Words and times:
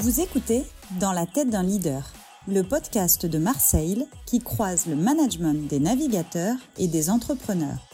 Vous 0.00 0.20
écoutez 0.20 0.64
Dans 0.98 1.12
la 1.12 1.26
tête 1.26 1.50
d'un 1.50 1.62
leader, 1.62 2.10
le 2.48 2.62
podcast 2.62 3.26
de 3.26 3.36
Marseille 3.36 4.06
qui 4.24 4.38
croise 4.38 4.86
le 4.86 4.96
management 4.96 5.68
des 5.68 5.78
navigateurs 5.78 6.56
et 6.78 6.88
des 6.88 7.10
entrepreneurs. 7.10 7.86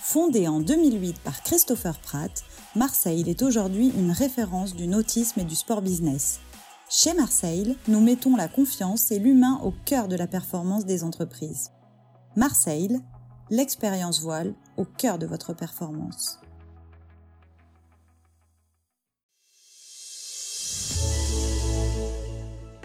Fondé 0.00 0.48
en 0.48 0.60
2008 0.60 1.18
par 1.18 1.42
Christopher 1.42 1.98
Pratt, 1.98 2.42
Marseille 2.74 3.28
est 3.28 3.42
aujourd'hui 3.42 3.92
une 3.98 4.12
référence 4.12 4.74
du 4.74 4.86
nautisme 4.86 5.40
et 5.40 5.44
du 5.44 5.56
sport 5.56 5.82
business. 5.82 6.40
Chez 6.88 7.12
Marseille, 7.12 7.76
nous 7.86 8.00
mettons 8.00 8.34
la 8.34 8.48
confiance 8.48 9.12
et 9.12 9.18
l'humain 9.18 9.60
au 9.62 9.74
cœur 9.84 10.08
de 10.08 10.16
la 10.16 10.26
performance 10.26 10.86
des 10.86 11.04
entreprises. 11.04 11.70
Marseille, 12.34 12.98
l'expérience 13.50 14.22
voile 14.22 14.54
au 14.78 14.86
cœur 14.86 15.18
de 15.18 15.26
votre 15.26 15.52
performance. 15.52 16.39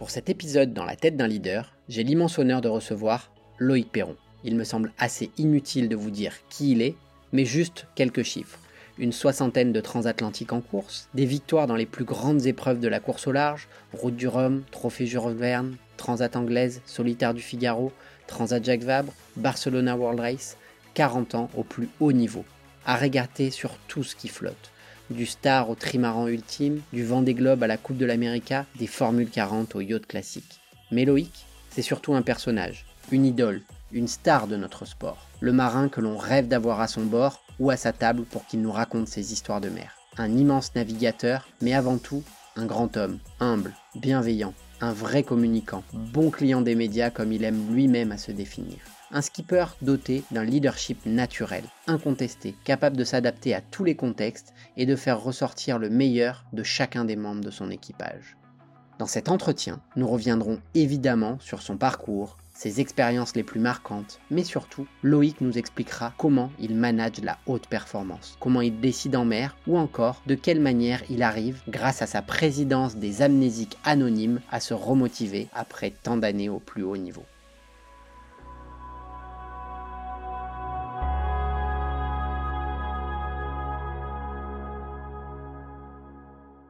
Pour 0.06 0.12
cet 0.12 0.30
épisode 0.30 0.72
dans 0.72 0.86
la 0.86 0.96
tête 0.96 1.18
d'un 1.18 1.26
leader, 1.26 1.74
j'ai 1.90 2.04
l'immense 2.04 2.38
honneur 2.38 2.62
de 2.62 2.68
recevoir 2.68 3.32
Loïc 3.58 3.92
Perron. 3.92 4.16
Il 4.44 4.56
me 4.56 4.64
semble 4.64 4.94
assez 5.00 5.32
inutile 5.40 5.90
de 5.90 5.96
vous 5.96 6.12
dire 6.12 6.36
qui 6.48 6.74
il 6.74 6.84
est, 6.84 6.94
mais 7.32 7.44
juste 7.44 7.88
quelques 7.96 8.22
chiffres. 8.22 8.60
Une 9.00 9.12
soixantaine 9.12 9.74
de 9.74 9.82
transatlantiques 9.82 10.54
en 10.54 10.62
course, 10.62 11.10
des 11.16 11.26
victoires 11.26 11.66
dans 11.66 11.76
les 11.76 11.88
plus 11.88 12.06
grandes 12.06 12.46
épreuves 12.46 12.80
de 12.80 12.88
la 12.88 13.00
course 13.00 13.26
au 13.26 13.32
large, 13.32 13.68
Route 13.94 14.16
du 14.16 14.28
Rhum, 14.28 14.62
Trophée 14.70 15.08
Jules 15.08 15.34
Verne, 15.36 15.76
Transat 15.98 16.36
Anglaise, 16.36 16.84
Solitaire 16.86 17.34
du 17.34 17.42
Figaro, 17.42 17.92
Transat 18.28 18.64
Jacques 18.64 18.84
Vabre, 18.84 19.12
Barcelona 19.38 19.98
World 19.98 20.20
Race, 20.20 20.56
40 20.94 21.34
ans 21.34 21.50
au 21.58 21.64
plus 21.64 21.90
haut 22.00 22.12
niveau, 22.12 22.46
à 22.86 22.96
régater 22.96 23.50
sur 23.50 23.76
tout 23.88 24.04
ce 24.04 24.16
qui 24.16 24.28
flotte 24.28 24.72
du 25.10 25.26
Star 25.26 25.70
au 25.70 25.76
trimaran 25.76 26.28
ultime, 26.28 26.82
du 26.94 27.04
Vendée 27.04 27.34
Globe 27.34 27.64
à 27.64 27.68
la 27.68 27.78
Coupe 27.78 27.98
de 27.98 28.06
l'América, 28.06 28.66
des 28.80 28.88
Formule 28.88 29.30
40 29.30 29.76
au 29.76 29.82
yacht 29.82 30.06
classique. 30.06 30.60
Mais 30.92 31.06
Loïc, 31.06 31.46
c'est 31.70 31.82
surtout 31.82 32.16
un 32.16 32.22
personnage, 32.22 32.86
une 33.12 33.26
idole, 33.26 33.62
une 33.92 34.08
star 34.08 34.48
de 34.48 34.56
notre 34.56 34.86
sport, 34.86 35.28
le 35.40 35.54
marin 35.54 35.90
que 35.90 36.02
l'on 36.02 36.18
rêve 36.18 36.48
d'avoir 36.48 36.82
à 36.82 36.88
son 36.88 37.04
bord 37.04 37.44
ou 37.60 37.70
à 37.70 37.78
sa 37.78 37.94
table 37.94 38.24
pour 38.24 38.46
qu'il 38.46 38.62
nous 38.62 38.72
raconte 38.72 39.08
ses 39.08 39.34
histoires 39.34 39.62
de 39.62 39.70
mer. 39.70 39.96
Un 40.18 40.36
immense 40.36 40.74
navigateur, 40.76 41.48
mais 41.62 41.74
avant 41.74 41.98
tout, 41.98 42.24
un 42.56 42.66
grand 42.66 42.96
homme, 42.98 43.20
humble, 43.40 43.74
bienveillant, 43.96 44.54
un 44.82 44.94
vrai 44.94 45.24
communicant, 45.24 45.84
bon 45.94 46.30
client 46.30 46.62
des 46.62 46.76
médias 46.76 47.10
comme 47.10 47.32
il 47.32 47.44
aime 47.44 47.74
lui-même 47.74 48.12
à 48.12 48.18
se 48.18 48.32
définir. 48.32 48.78
Un 49.12 49.22
skipper 49.22 49.66
doté 49.82 50.24
d'un 50.32 50.44
leadership 50.44 51.06
naturel, 51.06 51.64
incontesté, 51.86 52.56
capable 52.64 52.98
de 52.98 53.04
s'adapter 53.04 53.54
à 53.54 53.62
tous 53.62 53.84
les 53.84 53.96
contextes 53.96 54.54
et 54.78 54.86
de 54.86 54.96
faire 54.96 55.22
ressortir 55.22 55.78
le 55.78 55.90
meilleur 55.90 56.44
de 56.54 56.64
chacun 56.64 57.06
des 57.06 57.16
membres 57.16 57.44
de 57.44 57.52
son 57.52 57.70
équipage. 57.70 58.36
Dans 58.98 59.06
cet 59.06 59.30
entretien, 59.30 59.82
nous 59.96 60.08
reviendrons 60.08 60.60
évidemment 60.74 61.38
sur 61.40 61.62
son 61.62 61.78
parcours, 61.78 62.38
ses 62.50 62.80
expériences 62.80 63.36
les 63.36 63.44
plus 63.44 63.60
marquantes, 63.60 64.22
mais 64.32 64.46
surtout, 64.46 64.88
Loïc 65.04 65.42
nous 65.42 65.58
expliquera 65.58 66.14
comment 66.18 66.50
il 66.60 66.76
manage 66.76 67.22
la 67.22 67.38
haute 67.46 67.68
performance, 67.68 68.38
comment 68.40 68.62
il 68.62 68.80
décide 68.80 69.18
en 69.18 69.26
mer, 69.26 69.58
ou 69.68 69.78
encore 69.78 70.24
de 70.26 70.36
quelle 70.36 70.62
manière 70.62 71.04
il 71.10 71.22
arrive, 71.22 71.62
grâce 71.68 72.02
à 72.02 72.08
sa 72.08 72.22
présidence 72.22 72.96
des 72.96 73.22
amnésiques 73.22 73.78
anonymes, 73.84 74.40
à 74.50 74.62
se 74.62 74.74
remotiver 74.74 75.50
après 75.54 75.92
tant 75.92 76.16
d'années 76.16 76.50
au 76.50 76.60
plus 76.60 76.84
haut 76.84 76.98
niveau. 76.98 77.26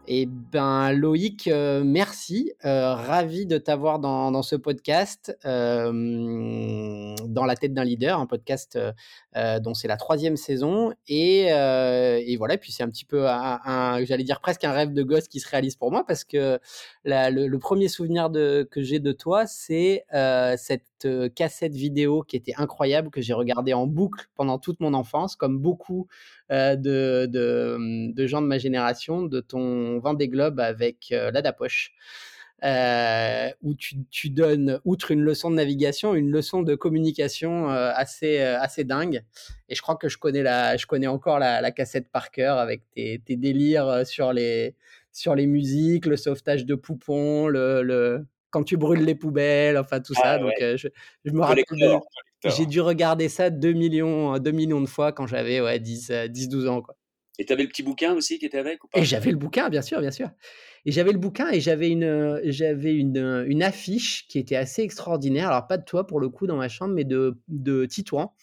Eh 0.08 0.28
ben 0.28 0.92
Loïc, 0.92 1.48
euh, 1.48 1.84
merci. 1.84 2.54
Euh, 2.64 2.94
ravi 2.94 3.48
de 3.48 3.58
t'avoir 3.58 3.98
dans, 3.98 4.44
ce 4.44 4.56
podcast, 4.56 5.36
euh, 5.46 7.16
dans 7.26 7.46
la 7.46 7.56
tête 7.56 7.74
d'un 7.74 7.84
leader, 7.84 8.20
un 8.20 8.28
podcast 8.28 8.78
dont 9.36 9.74
c'est 9.74 9.88
la 9.88 9.98
troisième 9.98 10.38
saison. 10.38 10.94
Et, 11.08 11.48
voilà, 12.38 12.58
puis 12.58 12.72
c'est 12.72 12.84
un 12.84 12.90
petit 12.90 13.06
peu, 13.06 13.28
un, 13.28 14.04
j'allais 14.06 14.24
dire 14.24 14.42
presque 14.42 14.64
un 14.64 14.74
rêve 14.74 14.94
de 14.94 15.02
gosse 15.02 15.28
qui 15.28 15.40
se 15.40 15.50
réalise 15.50 15.76
pour 15.76 15.92
moi, 15.92 16.04
parce 16.06 16.24
que 16.24 16.60
le, 17.04 17.58
premier 17.58 17.88
souvenir 17.88 18.30
que 18.32 18.82
j'ai 18.82 19.00
de 19.00 19.12
toi, 19.12 19.48
c'est 19.48 20.06
cette 20.58 21.08
cassette 21.36 21.74
vidéo 21.74 22.22
qui 22.22 22.36
était 22.36 22.54
incroyable, 22.58 23.10
que 23.10 23.22
j'ai 23.22 23.34
regardée 23.34 23.74
en 23.74 23.88
boucle 23.88 24.28
pendant 24.36 24.60
toute 24.60 24.80
mon 24.80 24.94
enfance, 24.94 25.36
comme 25.36 25.58
beaucoup 25.58 26.08
de, 26.50 27.26
de, 27.26 28.12
de, 28.14 28.28
gens 28.28 28.42
de 28.42 28.48
ma 28.48 28.58
génération, 28.58 29.24
de 29.24 29.40
ton 29.40 30.00
vend 30.00 30.14
des 30.14 30.28
globes 30.28 30.60
avec 30.60 31.10
euh, 31.12 31.32
l'Adapoche. 31.32 31.94
Euh, 32.64 33.50
où 33.62 33.76
tu, 33.76 34.30
donnes, 34.30 34.80
outre 34.86 35.12
une 35.12 35.22
leçon 35.22 35.52
de 35.52 35.56
navigation, 35.56 36.16
une 36.16 36.32
leçon 36.32 36.64
de 36.64 36.74
communication 36.74 37.70
euh, 37.70 37.92
assez, 37.94 38.40
assez 38.40 38.84
dingue. 38.86 39.24
Et 39.70 39.76
je 39.76 39.82
crois 39.82 39.98
que 39.98 40.08
je 40.08 40.18
connais, 40.18 40.42
la, 40.42 40.76
je 40.78 40.88
connais 40.88 41.06
encore 41.06 41.38
la, 41.38 41.72
cassette 41.72 42.10
par 42.10 42.32
cœur 42.32 42.58
avec 42.58 42.82
tes, 42.96 43.20
délires 43.30 44.08
sur 44.08 44.34
les, 44.34 44.76
sur 45.12 45.36
les 45.36 45.46
musiques, 45.46 46.06
le 46.06 46.18
sauvetage 46.18 46.66
de 46.66 46.76
poupons, 46.76 47.48
le, 47.48 48.26
quand 48.50 48.64
tu 48.64 48.78
brûles 48.78 49.04
les 49.04 49.16
poubelles, 49.16 49.78
enfin 49.78 50.00
tout 50.00 50.16
ça. 50.16 50.32
Ah 50.32 50.40
Donc 50.40 50.54
je, 50.60 50.88
me 51.26 51.42
rappelle. 51.42 51.66
J'ai 52.46 52.66
dû 52.66 52.82
regarder 52.82 53.30
ça 53.30 53.50
2 53.50 53.74
millions, 53.74 54.38
2 54.38 54.52
millions 54.52 54.82
de 54.82 54.88
fois 54.88 55.12
quand 55.12 55.28
j'avais 55.28 55.62
ouais, 55.62 55.80
10, 55.80 56.12
10, 56.30 56.50
12 56.50 56.68
ans. 56.68 56.82
Quoi. 56.82 56.96
Et 57.38 57.46
tu 57.46 57.54
avais 57.54 57.64
le 57.64 57.70
petit 57.70 57.84
bouquin 57.84 58.14
aussi 58.14 58.40
qui 58.40 58.46
était 58.46 58.58
avec 58.58 58.84
ou 58.84 58.88
pas? 58.88 59.00
Et 59.00 59.04
j'avais 59.04 59.32
le 59.32 59.38
bouquin, 59.38 59.70
bien 59.70 59.82
sûr, 59.82 60.00
bien 60.00 60.12
sûr. 60.12 60.30
Et 60.86 60.92
j'avais 60.92 61.12
le 61.12 61.18
bouquin 61.18 61.50
et 61.52 61.60
j'avais 61.60 61.90
une, 61.90 62.40
j'avais 62.46 62.94
une, 62.94 63.46
une, 63.48 63.64
affiche 63.64 64.28
qui 64.28 64.40
était 64.40 64.56
assez 64.56 64.84
extraordinaire. 64.84 65.50
Alors, 65.50 65.68
pas 65.68 65.78
de 65.78 65.84
toi 65.84 66.06
pour 66.06 66.20
le 66.20 66.30
coup 66.30 66.48
dans 66.48 66.58
ma 66.58 66.70
chambre, 66.70 66.94
mais 66.94 67.04
de, 67.04 67.42
de 67.48 67.86
Titouan, 67.86 68.34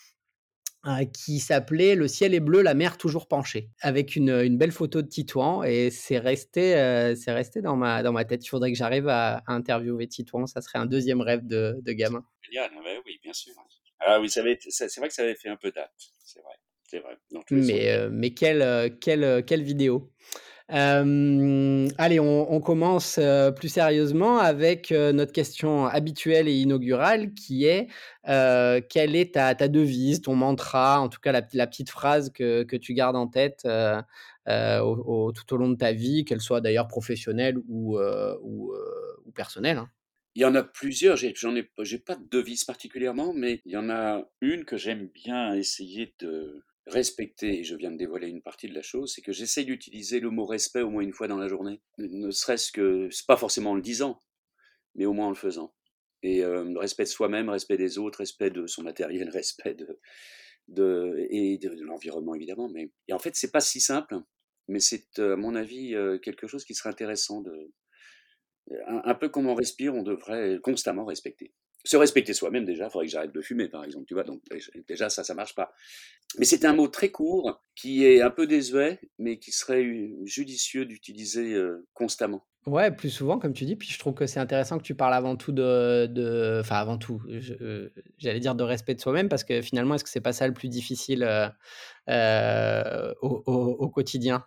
euh, 0.86 1.04
qui 1.04 1.38
s'appelait 1.38 1.94
Le 1.94 2.08
ciel 2.08 2.34
est 2.34 2.40
bleu, 2.40 2.60
la 2.60 2.74
mer 2.74 2.98
toujours 2.98 3.28
penchée, 3.28 3.70
avec 3.80 4.16
une, 4.16 4.30
une 4.30 4.58
belle 4.58 4.72
photo 4.72 5.00
de 5.00 5.06
Titouan. 5.06 5.62
Et 5.62 5.90
c'est 5.90 6.18
resté, 6.18 6.76
euh, 6.76 7.14
c'est 7.14 7.32
resté 7.32 7.62
dans, 7.62 7.76
ma, 7.76 8.02
dans 8.02 8.12
ma 8.12 8.24
tête. 8.24 8.44
Il 8.44 8.48
faudrait 8.48 8.72
que 8.72 8.78
j'arrive 8.78 9.08
à, 9.08 9.42
interviewer 9.46 10.08
Titouan. 10.08 10.46
Ça 10.46 10.60
serait 10.60 10.80
un 10.80 10.86
deuxième 10.86 11.20
rêve 11.20 11.46
de, 11.46 11.78
de 11.80 11.92
gamin. 11.92 12.24
Génial, 12.42 12.70
ah 12.76 13.00
oui, 13.06 13.20
bien 13.22 13.32
sûr. 13.32 13.54
Ah 14.04 14.20
oui, 14.20 14.28
c'est 14.30 14.40
vrai 14.40 14.56
que 14.56 14.70
ça 14.70 15.22
avait 15.22 15.34
fait 15.34 15.48
un 15.48 15.56
peu 15.56 15.70
date, 15.70 15.92
c'est 16.24 16.40
vrai 16.40 16.54
vrai. 16.98 17.16
mais, 17.50 17.90
euh, 17.90 18.08
mais 18.12 18.30
quelle, 18.30 18.62
euh, 18.62 18.88
quelle, 19.00 19.24
euh, 19.24 19.42
quelle 19.42 19.62
vidéo 19.62 20.10
allez, 20.68 22.18
on, 22.18 22.60
commence 22.60 23.20
plus 23.56 23.68
sérieusement 23.68 24.38
avec 24.38 24.90
notre 24.90 25.32
question 25.32 25.84
habituelle 25.84 26.48
et 26.48 26.54
inaugurale 26.54 27.34
qui 27.34 27.66
est 27.66 27.88
quelle 28.24 29.14
est 29.14 29.34
ta, 29.34 29.54
ta, 29.54 29.68
devise, 29.68 30.22
ton 30.22 30.34
mantra, 30.34 31.00
en 31.00 31.10
tout 31.10 31.20
cas 31.20 31.30
la, 31.30 31.42
la 31.52 31.66
petite 31.66 31.90
phrase 31.90 32.30
que, 32.30 32.62
que, 32.62 32.76
tu 32.76 32.94
gardes 32.94 33.16
en 33.16 33.26
tête 33.26 33.68
au, 34.46 35.32
tout 35.32 35.54
au 35.54 35.56
long 35.58 35.68
de 35.68 35.76
ta 35.76 35.92
vie, 35.92 36.24
qu'elle 36.24 36.40
soit 36.40 36.62
d'ailleurs 36.62 36.88
professionnelle 36.88 37.58
ou, 37.68 37.98
ou, 37.98 38.72
ou 39.26 39.30
personnelle 39.34 39.76
hein. 39.76 39.90
Il 40.34 40.42
y 40.42 40.44
en 40.44 40.54
a 40.54 40.62
plusieurs, 40.62 41.16
j'en 41.16 41.54
ai, 41.56 41.70
j'ai 41.80 41.98
pas 41.98 42.16
de 42.16 42.26
devise 42.28 42.64
particulièrement, 42.64 43.34
mais 43.34 43.60
il 43.66 43.72
y 43.72 43.76
en 43.76 43.90
a 43.90 44.26
une 44.40 44.64
que 44.64 44.76
j'aime 44.76 45.08
bien 45.08 45.54
essayer 45.54 46.14
de, 46.20 46.64
respecter, 46.86 47.60
et 47.60 47.64
je 47.64 47.76
viens 47.76 47.90
de 47.90 47.96
dévoiler 47.96 48.28
une 48.28 48.42
partie 48.42 48.68
de 48.68 48.74
la 48.74 48.82
chose, 48.82 49.12
c'est 49.14 49.22
que 49.22 49.32
j'essaye 49.32 49.64
d'utiliser 49.64 50.20
le 50.20 50.30
mot 50.30 50.44
respect 50.44 50.80
au 50.82 50.90
moins 50.90 51.02
une 51.02 51.12
fois 51.12 51.28
dans 51.28 51.38
la 51.38 51.48
journée. 51.48 51.80
Ne 51.98 52.30
serait-ce 52.30 52.72
que, 52.72 53.08
c'est 53.10 53.26
pas 53.26 53.36
forcément 53.36 53.70
en 53.70 53.74
le 53.74 53.82
disant, 53.82 54.20
mais 54.94 55.06
au 55.06 55.12
moins 55.12 55.26
en 55.26 55.30
le 55.30 55.36
faisant. 55.36 55.74
Et 56.22 56.44
euh, 56.44 56.76
respect 56.78 57.04
de 57.04 57.08
soi-même, 57.08 57.48
respect 57.48 57.76
des 57.76 57.98
autres, 57.98 58.18
respect 58.18 58.50
de 58.50 58.66
son 58.66 58.82
matériel, 58.82 59.28
respect 59.30 59.74
de, 59.74 60.00
de 60.68 61.26
et 61.30 61.58
de, 61.58 61.70
l'environnement 61.82 62.34
évidemment. 62.34 62.68
Mais 62.68 62.90
et 63.08 63.12
en 63.12 63.18
fait, 63.18 63.36
c'est 63.36 63.52
pas 63.52 63.60
si 63.60 63.80
simple, 63.80 64.16
mais 64.68 64.80
c'est 64.80 65.18
à 65.18 65.36
mon 65.36 65.54
avis 65.54 65.94
euh, 65.94 66.18
quelque 66.18 66.46
chose 66.46 66.64
qui 66.64 66.74
serait 66.74 66.90
intéressant 66.90 67.42
de 67.42 67.72
un, 68.86 69.14
peu 69.14 69.28
comme 69.28 69.48
on 69.48 69.54
respire, 69.54 69.94
on 69.94 70.02
devrait 70.02 70.58
constamment 70.62 71.04
respecter 71.04 71.52
se 71.84 71.96
respecter 71.96 72.32
soi-même 72.32 72.64
déjà, 72.64 72.84
il 72.84 72.90
faudrait 72.90 73.06
que 73.06 73.12
j'arrête 73.12 73.32
de 73.32 73.40
fumer 73.40 73.68
par 73.68 73.84
exemple, 73.84 74.04
tu 74.06 74.14
vois, 74.14 74.24
donc 74.24 74.40
déjà 74.88 75.08
ça, 75.10 75.24
ça 75.24 75.34
marche 75.34 75.54
pas. 75.54 75.72
Mais 76.38 76.44
c'est 76.44 76.64
un 76.64 76.74
mot 76.74 76.88
très 76.88 77.10
court, 77.10 77.60
qui 77.74 78.06
est 78.06 78.22
un 78.22 78.30
peu 78.30 78.46
désuet, 78.46 79.00
mais 79.18 79.38
qui 79.38 79.52
serait 79.52 79.84
judicieux 80.24 80.86
d'utiliser 80.86 81.54
euh, 81.54 81.86
constamment. 81.92 82.46
Ouais, 82.64 82.92
plus 82.92 83.10
souvent, 83.10 83.40
comme 83.40 83.52
tu 83.52 83.64
dis. 83.64 83.74
Puis 83.74 83.88
je 83.90 83.98
trouve 83.98 84.14
que 84.14 84.26
c'est 84.26 84.38
intéressant 84.38 84.78
que 84.78 84.84
tu 84.84 84.94
parles 84.94 85.14
avant 85.14 85.36
tout 85.36 85.50
de. 85.50 86.60
Enfin, 86.60 86.76
avant 86.76 86.96
tout, 86.96 87.20
euh, 87.28 87.90
j'allais 88.18 88.40
dire 88.40 88.54
de 88.54 88.62
respect 88.62 88.94
de 88.94 89.00
soi-même, 89.00 89.28
parce 89.28 89.42
que 89.42 89.60
finalement, 89.60 89.96
est-ce 89.96 90.04
que 90.04 90.10
c'est 90.10 90.20
pas 90.20 90.32
ça 90.32 90.46
le 90.46 90.54
plus 90.54 90.68
difficile 90.68 91.28
euh, 92.08 93.12
au, 93.20 93.88
quotidien? 93.88 94.44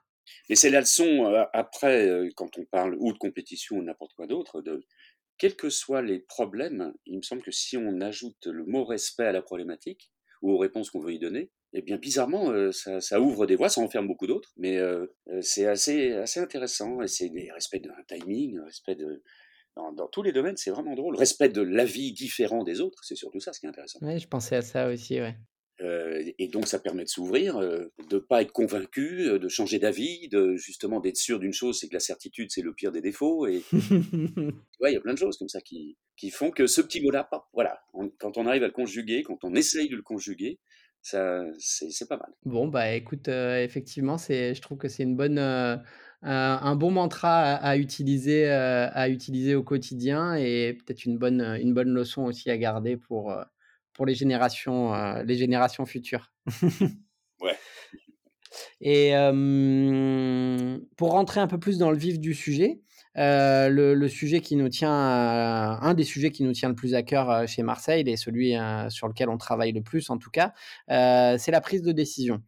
Et 0.50 0.56
c'est 0.56 0.70
la 0.70 0.80
leçon, 0.80 1.26
après, 1.54 2.30
quand 2.36 2.58
on 2.58 2.66
parle 2.66 2.96
ou 3.00 3.14
de 3.14 3.18
compétition 3.18 3.78
ou 3.78 3.84
n'importe 3.84 4.14
quoi 4.14 4.28
d'autre, 4.28 4.62
de 4.62 4.86
quels 5.38 5.56
que 5.56 5.70
soient 5.70 6.02
les 6.02 6.20
problèmes, 6.20 6.94
il 7.06 7.18
me 7.18 7.22
semble 7.22 7.42
que 7.42 7.52
si 7.52 7.78
on 7.78 8.02
ajoute 8.02 8.48
le 8.48 8.66
mot 8.66 8.86
respect 8.86 9.26
à 9.26 9.32
la 9.32 9.42
problématique 9.42 10.12
ou 10.42 10.52
aux 10.52 10.58
réponses 10.58 10.90
qu'on 10.90 11.00
veut 11.00 11.14
y 11.14 11.20
donner, 11.20 11.52
eh 11.74 11.82
bien, 11.82 11.98
bizarrement, 11.98 12.54
ça, 12.72 13.20
ouvre 13.20 13.46
des 13.46 13.58
voies, 13.58 13.68
ça 13.68 13.82
enferme 13.82 14.08
beaucoup 14.08 14.28
d'autres, 14.28 14.54
mais 14.56 14.80
c'est 15.42 15.66
assez, 15.66 16.14
assez 16.14 16.40
intéressant. 16.40 17.02
Et 17.02 17.08
c'est 17.08 17.28
le 17.28 17.54
respect 17.54 17.80
d'un 17.80 17.96
timing, 18.08 18.60
respect 18.62 18.96
de, 18.96 19.22
dans, 19.76 19.92
dans, 19.92 20.08
tous 20.08 20.24
les 20.24 20.32
domaines, 20.32 20.58
c'est 20.58 20.72
vraiment 20.72 20.96
drôle. 20.96 21.16
Respect 21.16 21.50
de 21.50 21.62
l'avis 21.62 22.14
différent 22.14 22.64
des 22.64 22.80
autres, 22.80 23.04
c'est 23.04 23.16
surtout 23.16 23.40
ça 23.40 23.52
ce 23.52 23.60
qui 23.60 23.66
est 23.66 23.70
intéressant. 23.70 24.00
Oui, 24.02 24.20
je 24.20 24.28
pensais 24.28 24.56
à 24.56 24.62
ça 24.62 24.88
aussi, 24.88 25.20
ouais. 25.20 25.36
Euh, 25.82 26.24
et 26.40 26.48
donc 26.48 26.68
ça 26.68 26.80
permet 26.80 27.04
de 27.04 27.10
s'ouvrir, 27.10 27.58
euh, 27.58 27.92
de 28.10 28.18
pas 28.18 28.42
être 28.42 28.54
convaincu, 28.54 29.28
euh, 29.28 29.40
de 29.40 29.50
changer 29.50 29.78
d'avis, 29.78 30.30
de 30.30 30.56
justement 30.56 31.02
d'être 31.02 31.18
sûr 31.18 31.38
d'une 31.38 31.52
chose, 31.52 31.80
c'est 31.80 31.90
que 31.90 31.94
la 31.94 32.00
certitude 32.00 32.50
c'est 32.50 32.62
le 32.62 32.74
pire 32.74 32.94
des 32.94 33.02
défauts. 33.02 33.46
Et 33.46 33.62
ouais, 34.80 34.92
il 34.92 34.94
y 34.94 34.98
a 34.98 35.02
plein 35.02 35.14
de 35.14 35.20
choses 35.20 35.38
comme 35.38 35.50
ça 35.50 35.60
qui, 35.60 35.98
qui 36.16 36.30
font 36.30 36.50
que 36.50 36.66
ce 36.66 36.80
petit 36.80 37.02
mot-là, 37.02 37.30
voilà, 37.54 37.82
quand 38.20 38.38
on 38.38 38.46
arrive 38.46 38.64
à 38.64 38.68
le 38.68 38.74
conjuguer, 38.74 39.24
quand 39.24 39.44
on 39.44 39.54
essaye 39.54 39.90
de 39.90 39.98
le 39.98 40.02
conjuguer, 40.02 40.60
ça 41.02 41.44
c'est 41.60 42.08
pas 42.08 42.18
mal. 42.18 42.32
Bon 42.46 42.70
bah 42.70 42.94
écoute, 42.94 43.28
effectivement, 43.28 44.18
c'est, 44.18 44.56
je 44.56 44.62
trouve 44.62 44.78
que 44.78 44.88
c'est 44.88 45.04
une 45.04 45.18
bonne 45.18 45.40
un 46.22 46.76
bon 46.76 46.90
mantra 46.90 47.54
à, 47.56 47.76
utiliser, 47.76 48.48
à 48.48 49.10
utiliser 49.10 49.56
au 49.56 49.62
quotidien 49.62 50.36
et 50.36 50.74
peut-être 50.74 51.04
une 51.04 51.18
bonne, 51.18 51.42
une 51.42 51.74
bonne 51.74 51.94
leçon 51.94 52.24
aussi 52.24 52.50
à 52.50 52.58
garder 52.58 52.96
pour, 52.98 53.36
pour 53.96 54.06
les 54.06 54.14
générations, 54.14 54.94
euh, 54.94 55.24
les 55.24 55.36
générations 55.36 55.86
futures. 55.86 56.32
ouais. 57.42 57.56
Et 58.82 59.14
pour 60.96 61.12
rentrer 61.12 61.40
un 61.40 61.48
peu 61.48 61.60
plus 61.60 61.78
dans 61.78 61.92
le 61.92 61.98
vif 61.98 62.20
du 62.20 62.34
sujet, 62.34 62.82
euh, 63.18 63.70
le, 63.70 64.08
sujet 64.08 64.42
qui 64.42 64.58
nous 64.58 64.70
tient, 64.70 64.92
un 64.92 65.94
des 65.94 66.04
sujets 66.04 66.32
qui 66.32 66.44
nous 66.44 66.52
tient 66.52 66.70
le 66.70 66.76
plus 66.76 66.94
à 66.96 67.04
cœur 67.04 67.30
euh, 67.30 67.48
chez 67.48 67.64
Marseille, 67.64 68.04
et 68.06 68.18
celui 68.18 68.54
sur 68.90 69.08
lequel 69.08 69.30
on 69.30 69.38
travaille 69.38 69.72
le 69.72 69.82
plus 69.82 70.10
en 70.10 70.18
tout 70.18 70.30
cas, 70.30 70.54
c'est 70.88 71.52
la 71.52 71.62
prise 71.62 71.82
de 71.82 71.92
décision. 71.92 72.42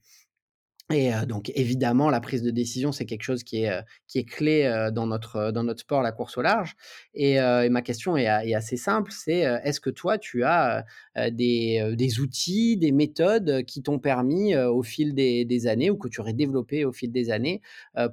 Et 0.94 1.12
donc 1.28 1.51
évidemment, 1.54 2.10
la 2.10 2.22
prise 2.22 2.44
de 2.44 2.50
décision, 2.50 2.94
c'est 2.94 3.06
quelque 3.06 3.24
chose 3.24 3.44
qui 3.44 3.63
est, 3.63 3.84
qui 4.07 4.19
est 4.19 4.24
clé 4.24 4.89
dans, 4.94 5.06
notre, 5.06 5.51
dans 5.51 5.63
notre 5.63 5.81
sport, 5.81 6.01
la 6.01 6.13
course 6.13 6.38
au 6.38 6.42
large. 6.42 6.78
Et, 7.13 7.38
ma 7.69 7.81
question 7.81 8.16
est, 8.16 8.28
assez 8.28 8.78
simple, 8.78 9.12
c'est 9.12 9.39
est-ce 9.39 9.81
que 9.81 9.89
toi, 9.89 10.18
tu 10.18 10.45
as 10.45 10.86
des, 11.31 11.94
des, 11.98 12.19
outils, 12.22 12.78
des 12.78 12.94
méthodes 12.94 13.66
qui 13.66 13.84
t'ont 13.84 14.00
permis 14.00 14.56
au 14.56 14.81
fil 14.81 15.13
des, 15.13 15.68
années 15.68 15.89
ou 15.89 15.98
que 15.98 16.07
tu 16.07 16.22
aurais 16.22 16.31
développé 16.31 16.86
au 16.86 16.94
fil 16.94 17.12
des 17.12 17.31
années 17.31 17.62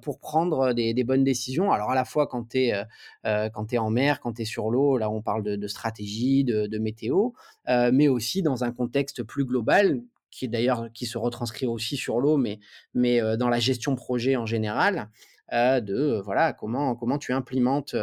pour 0.02 0.18
prendre 0.18 0.72
des, 0.72 1.04
bonnes 1.04 1.24
décisions? 1.24 1.70
Alors 1.70 1.92
à 1.92 1.94
la 1.94 2.04
fois 2.04 2.26
quand 2.26 2.48
tu 2.48 2.58
es, 2.58 2.84
es, 3.24 3.78
en 3.78 3.90
mer, 3.90 4.18
quand 4.18 4.32
tu 4.32 4.42
es 4.42 4.44
sur 4.44 4.70
l'eau, 4.70 4.98
là 4.98 5.08
on 5.10 5.22
parle 5.22 5.44
de, 5.44 5.68
stratégie, 5.68 6.42
de, 6.42 6.66
de 6.66 6.78
météo, 6.78 7.30
mais 7.68 8.08
aussi 8.08 8.42
dans 8.42 8.64
un 8.64 8.72
contexte 8.72 9.22
plus 9.22 9.44
global 9.44 10.02
qui 10.34 10.48
d'ailleurs 10.48 10.90
qui 10.92 11.06
se 11.06 11.18
retranscrit 11.18 11.66
aussi 11.66 11.96
sur 11.96 12.20
l'eau, 12.20 12.36
mais, 12.36 12.58
mais 12.92 13.20
dans 13.36 13.48
la 13.48 13.60
gestion 13.60 13.94
projet 13.94 14.36
en 14.36 14.46
général. 14.46 15.10
de 15.52 16.20
voilà 16.24 16.52
comment 16.52 16.96
comment 16.96 17.18
tu 17.18 17.32
implémentes 17.32 17.94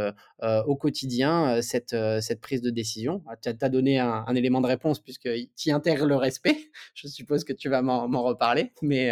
au 0.41 0.75
quotidien 0.75 1.61
cette, 1.61 1.95
cette 2.21 2.39
prise 2.39 2.61
de 2.61 2.69
décision. 2.69 3.23
Ah, 3.27 3.35
tu 3.35 3.49
as, 3.49 3.69
donné 3.69 3.99
un, 3.99 4.35
élément 4.35 4.61
de 4.61 4.67
réponse 4.67 4.99
puisque 4.99 5.29
tu 5.57 5.71
intègres 5.71 6.05
le 6.05 6.15
respect. 6.15 6.57
Je 6.93 7.07
suppose 7.07 7.43
que 7.43 7.53
tu 7.53 7.67
vas 7.69 7.81
m'en 7.81 8.23
reparler, 8.23 8.71
mais 8.81 9.11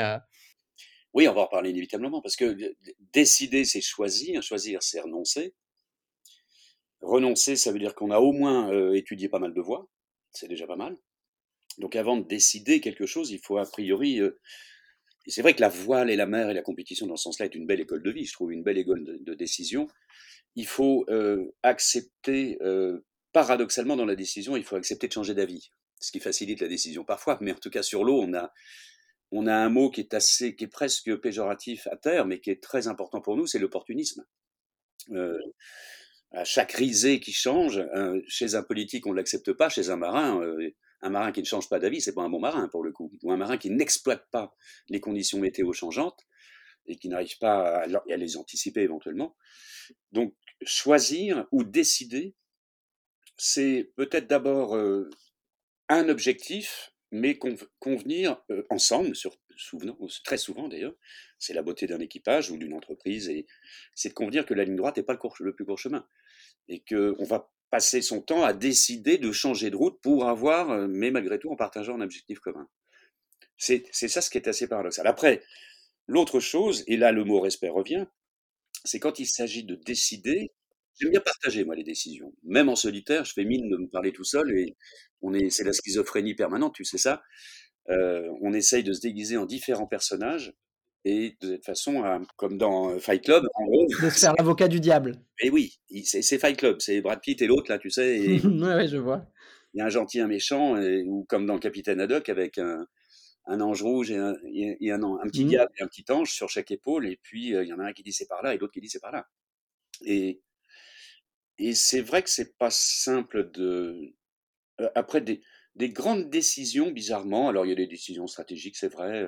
oui, 1.13 1.27
on 1.27 1.33
va 1.33 1.41
en 1.41 1.45
reparler 1.45 1.71
inévitablement 1.71 2.21
parce 2.21 2.35
que 2.35 2.55
décider 3.13 3.65
c'est 3.65 3.81
choisir, 3.81 4.43
choisir 4.43 4.83
c'est 4.83 5.01
renoncer. 5.01 5.55
Renoncer, 7.01 7.55
ça 7.55 7.71
veut 7.71 7.79
dire 7.79 7.95
qu'on 7.95 8.11
a 8.11 8.19
au 8.19 8.31
moins 8.31 8.71
étudié 8.93 9.29
pas 9.29 9.39
mal 9.39 9.53
de 9.53 9.61
voies, 9.61 9.87
c'est 10.31 10.47
déjà 10.47 10.67
pas 10.67 10.75
mal. 10.75 10.97
Donc 11.79 11.95
avant 11.95 12.17
de 12.17 12.27
décider 12.27 12.81
quelque 12.81 13.05
chose, 13.05 13.31
il 13.31 13.39
faut 13.39 13.57
a 13.57 13.65
priori... 13.65 14.19
Euh, 14.21 14.39
c'est 15.27 15.41
vrai 15.41 15.53
que 15.53 15.61
la 15.61 15.69
voile 15.69 16.09
et 16.09 16.15
la 16.15 16.25
mer 16.25 16.49
et 16.49 16.53
la 16.53 16.61
compétition 16.61 17.05
dans 17.07 17.15
ce 17.15 17.23
sens-là 17.23 17.45
est 17.45 17.55
une 17.55 17.67
belle 17.67 17.81
école 17.81 18.03
de 18.03 18.11
vie, 18.11 18.25
je 18.25 18.33
trouve, 18.33 18.51
une 18.51 18.63
belle 18.63 18.77
école 18.77 19.03
de, 19.03 19.33
décision. 19.33 19.87
Il 20.55 20.65
faut 20.65 21.05
euh, 21.09 21.53
accepter, 21.61 22.57
euh, 22.61 23.05
paradoxalement 23.31 23.95
dans 23.95 24.05
la 24.05 24.15
décision, 24.15 24.57
il 24.57 24.63
faut 24.63 24.75
accepter 24.75 25.07
de 25.07 25.13
changer 25.13 25.35
d'avis, 25.35 25.71
ce 25.99 26.11
qui 26.11 26.19
facilite 26.19 26.61
la 26.61 26.67
décision 26.67 27.03
parfois, 27.03 27.37
mais 27.41 27.51
en 27.51 27.59
tout 27.59 27.69
cas 27.69 27.83
sur 27.83 28.03
l'eau, 28.03 28.19
on 28.21 28.33
a, 28.33 28.51
on 29.31 29.45
a 29.45 29.53
un 29.53 29.69
mot 29.69 29.91
qui 29.91 30.01
est 30.01 30.15
assez, 30.15 30.55
qui 30.55 30.63
est 30.63 30.69
presque 30.69 31.15
péjoratif 31.17 31.85
à 31.87 31.97
terre, 31.97 32.25
mais 32.25 32.39
qui 32.39 32.49
est 32.49 32.63
très 32.63 32.87
important 32.87 33.21
pour 33.21 33.37
nous, 33.37 33.45
c'est 33.45 33.59
l'opportunisme. 33.59 34.25
à 36.31 36.43
chaque 36.43 36.71
risée 36.71 37.19
qui 37.19 37.33
change, 37.33 37.83
chez 38.27 38.55
un 38.55 38.63
politique 38.63 39.05
on 39.05 39.11
ne 39.11 39.17
l'accepte 39.17 39.53
pas, 39.53 39.69
chez 39.69 39.91
un 39.91 39.97
marin, 39.97 40.41
un 41.01 41.09
marin 41.09 41.31
qui 41.31 41.41
ne 41.41 41.45
change 41.45 41.69
pas 41.69 41.79
d'avis, 41.79 42.01
c'est 42.01 42.13
pas 42.13 42.23
un 42.23 42.29
bon 42.29 42.39
marin 42.39 42.67
pour 42.67 42.83
le 42.83 42.91
coup. 42.91 43.11
Ou 43.23 43.31
un 43.31 43.37
marin 43.37 43.57
qui 43.57 43.69
n'exploite 43.69 44.25
pas 44.31 44.55
les 44.89 44.99
conditions 44.99 45.39
météo 45.39 45.71
changeantes 45.73 46.25
et 46.85 46.97
qui 46.97 47.07
n'arrive 47.07 47.37
pas 47.37 47.83
à, 47.83 48.17
les 48.17 48.37
anticiper 48.37 48.81
éventuellement. 48.81 49.35
Donc, 50.11 50.35
choisir 50.63 51.47
ou 51.51 51.63
décider, 51.63 52.35
c'est 53.37 53.91
peut-être 53.95 54.27
d'abord 54.27 54.75
euh, 54.75 55.09
un 55.87 56.09
objectif, 56.09 56.93
mais 57.11 57.39
convenir 57.79 58.43
euh, 58.51 58.63
ensemble, 58.69 59.15
sur, 59.15 59.35
très 60.23 60.37
souvent 60.37 60.67
d'ailleurs, 60.67 60.95
c'est 61.37 61.53
la 61.53 61.63
beauté 61.63 61.87
d'un 61.87 61.99
équipage 61.99 62.51
ou 62.51 62.57
d'une 62.57 62.73
entreprise, 62.73 63.29
et 63.29 63.45
c'est 63.95 64.09
de 64.09 64.13
convenir 64.13 64.45
que 64.45 64.53
la 64.53 64.65
ligne 64.65 64.75
droite 64.75 64.97
n'est 64.97 65.03
pas 65.03 65.17
le, 65.39 65.53
plus 65.53 65.65
court 65.65 65.79
chemin, 65.79 66.07
et 66.67 66.83
qu'on 66.83 67.23
va 67.23 67.51
passer 67.69 68.01
son 68.01 68.21
temps 68.21 68.43
à 68.43 68.53
décider 68.53 69.17
de 69.17 69.31
changer 69.31 69.69
de 69.69 69.75
route 69.75 69.99
pour 70.01 70.27
avoir, 70.27 70.71
euh, 70.71 70.87
mais 70.87 71.11
malgré 71.11 71.39
tout 71.39 71.49
en 71.49 71.55
partageant 71.55 71.95
un 71.95 72.01
objectif 72.01 72.39
commun. 72.39 72.67
C'est 73.57 73.91
ça 73.91 74.21
ce 74.21 74.29
qui 74.29 74.37
est 74.37 74.47
assez 74.47 74.67
paradoxal. 74.67 75.05
Après, 75.05 75.43
l'autre 76.07 76.39
chose, 76.39 76.83
et 76.87 76.95
là 76.95 77.11
le 77.11 77.25
mot 77.25 77.41
respect 77.41 77.69
revient, 77.69 78.05
c'est 78.85 78.99
quand 78.99 79.19
il 79.19 79.25
s'agit 79.25 79.65
de 79.65 79.75
décider, 79.75 80.53
j'aime 80.97 81.11
bien 81.11 81.19
partager 81.19 81.65
moi 81.65 81.75
les 81.75 81.83
décisions. 81.83 82.33
Même 82.43 82.69
en 82.69 82.77
solitaire, 82.77 83.25
je 83.25 83.33
fais 83.33 83.43
mine 83.43 83.69
de 83.69 83.77
me 83.77 83.87
parler 83.87 84.13
tout 84.13 84.23
seul 84.23 84.57
et 84.57 84.77
on 85.21 85.33
est, 85.33 85.49
c'est 85.49 85.65
la 85.65 85.73
schizophrénie 85.73 86.35
permanente, 86.35 86.73
tu 86.73 86.85
sais 86.85 86.97
ça. 86.97 87.21
Euh, 87.89 88.29
on 88.41 88.53
essaye 88.53 88.83
de 88.83 88.93
se 88.93 89.01
déguiser 89.01 89.35
en 89.35 89.45
différents 89.45 89.87
personnages 89.87 90.53
et 91.05 91.37
de 91.41 91.47
cette 91.53 91.65
façon, 91.65 92.03
comme 92.35 92.57
dans 92.57 92.89
euh, 92.89 92.99
Fight 92.99 93.23
Club, 93.23 93.45
en 93.55 93.65
gros. 93.65 93.87
De 93.87 94.09
se 94.09 94.19
faire 94.19 94.33
l'avocat 94.37 94.67
du 94.67 94.79
diable. 94.79 95.15
Et 95.41 95.49
oui, 95.49 95.79
c'est 96.03 96.37
Fight 96.37 96.57
Club, 96.57 96.77
c'est 96.79 97.01
Brad 97.01 97.21
Pitt 97.21 97.41
et 97.41 97.47
l'autre, 97.47 97.71
là, 97.71 97.79
tu 97.79 97.89
sais. 97.89 98.19
Et, 98.19 98.41
ouais, 98.45 98.87
je 98.87 98.97
vois. 98.97 99.25
Il 99.73 99.79
y 99.79 99.81
a 99.81 99.85
un 99.85 99.89
gentil, 99.89 100.19
un 100.19 100.27
méchant, 100.27 100.77
ou 101.05 101.25
comme 101.29 101.45
dans 101.45 101.53
le 101.53 101.59
Capitaine 101.59 102.01
Haddock, 102.01 102.27
avec 102.27 102.57
un, 102.57 102.85
un 103.49 103.61
ange 103.61 103.81
rouge 103.81 104.11
et 104.11 104.17
un, 104.17 104.35
et 104.53 104.91
un, 104.91 105.01
un 105.01 105.27
petit 105.27 105.43
mmh. 105.43 105.49
diable 105.49 105.71
et 105.77 105.83
un 105.83 105.87
petit 105.87 106.05
ange 106.11 106.31
sur 106.31 106.49
chaque 106.49 106.69
épaule, 106.71 107.07
et 107.07 107.19
puis 107.21 107.55
euh, 107.55 107.63
il 107.63 107.69
y 107.69 107.73
en 107.73 107.79
a 107.79 107.85
un 107.85 107.93
qui 107.93 108.03
dit 108.03 108.13
c'est 108.13 108.27
par 108.27 108.43
là 108.43 108.53
et 108.53 108.57
l'autre 108.57 108.73
qui 108.73 108.79
dit 108.79 108.89
c'est 108.89 108.99
par 108.99 109.11
là. 109.11 109.27
Et, 110.05 110.41
et 111.57 111.73
c'est 111.73 112.01
vrai 112.01 112.21
que 112.21 112.29
c'est 112.29 112.57
pas 112.57 112.69
simple 112.71 113.49
de. 113.51 114.13
Euh, 114.79 114.89
après 114.93 115.21
des, 115.21 115.41
des 115.75 115.89
grandes 115.89 116.29
décisions, 116.29 116.91
bizarrement, 116.91 117.49
alors 117.49 117.65
il 117.65 117.69
y 117.69 117.71
a 117.71 117.75
des 117.75 117.87
décisions 117.87 118.27
stratégiques, 118.27 118.77
c'est 118.77 118.93
vrai. 118.93 119.27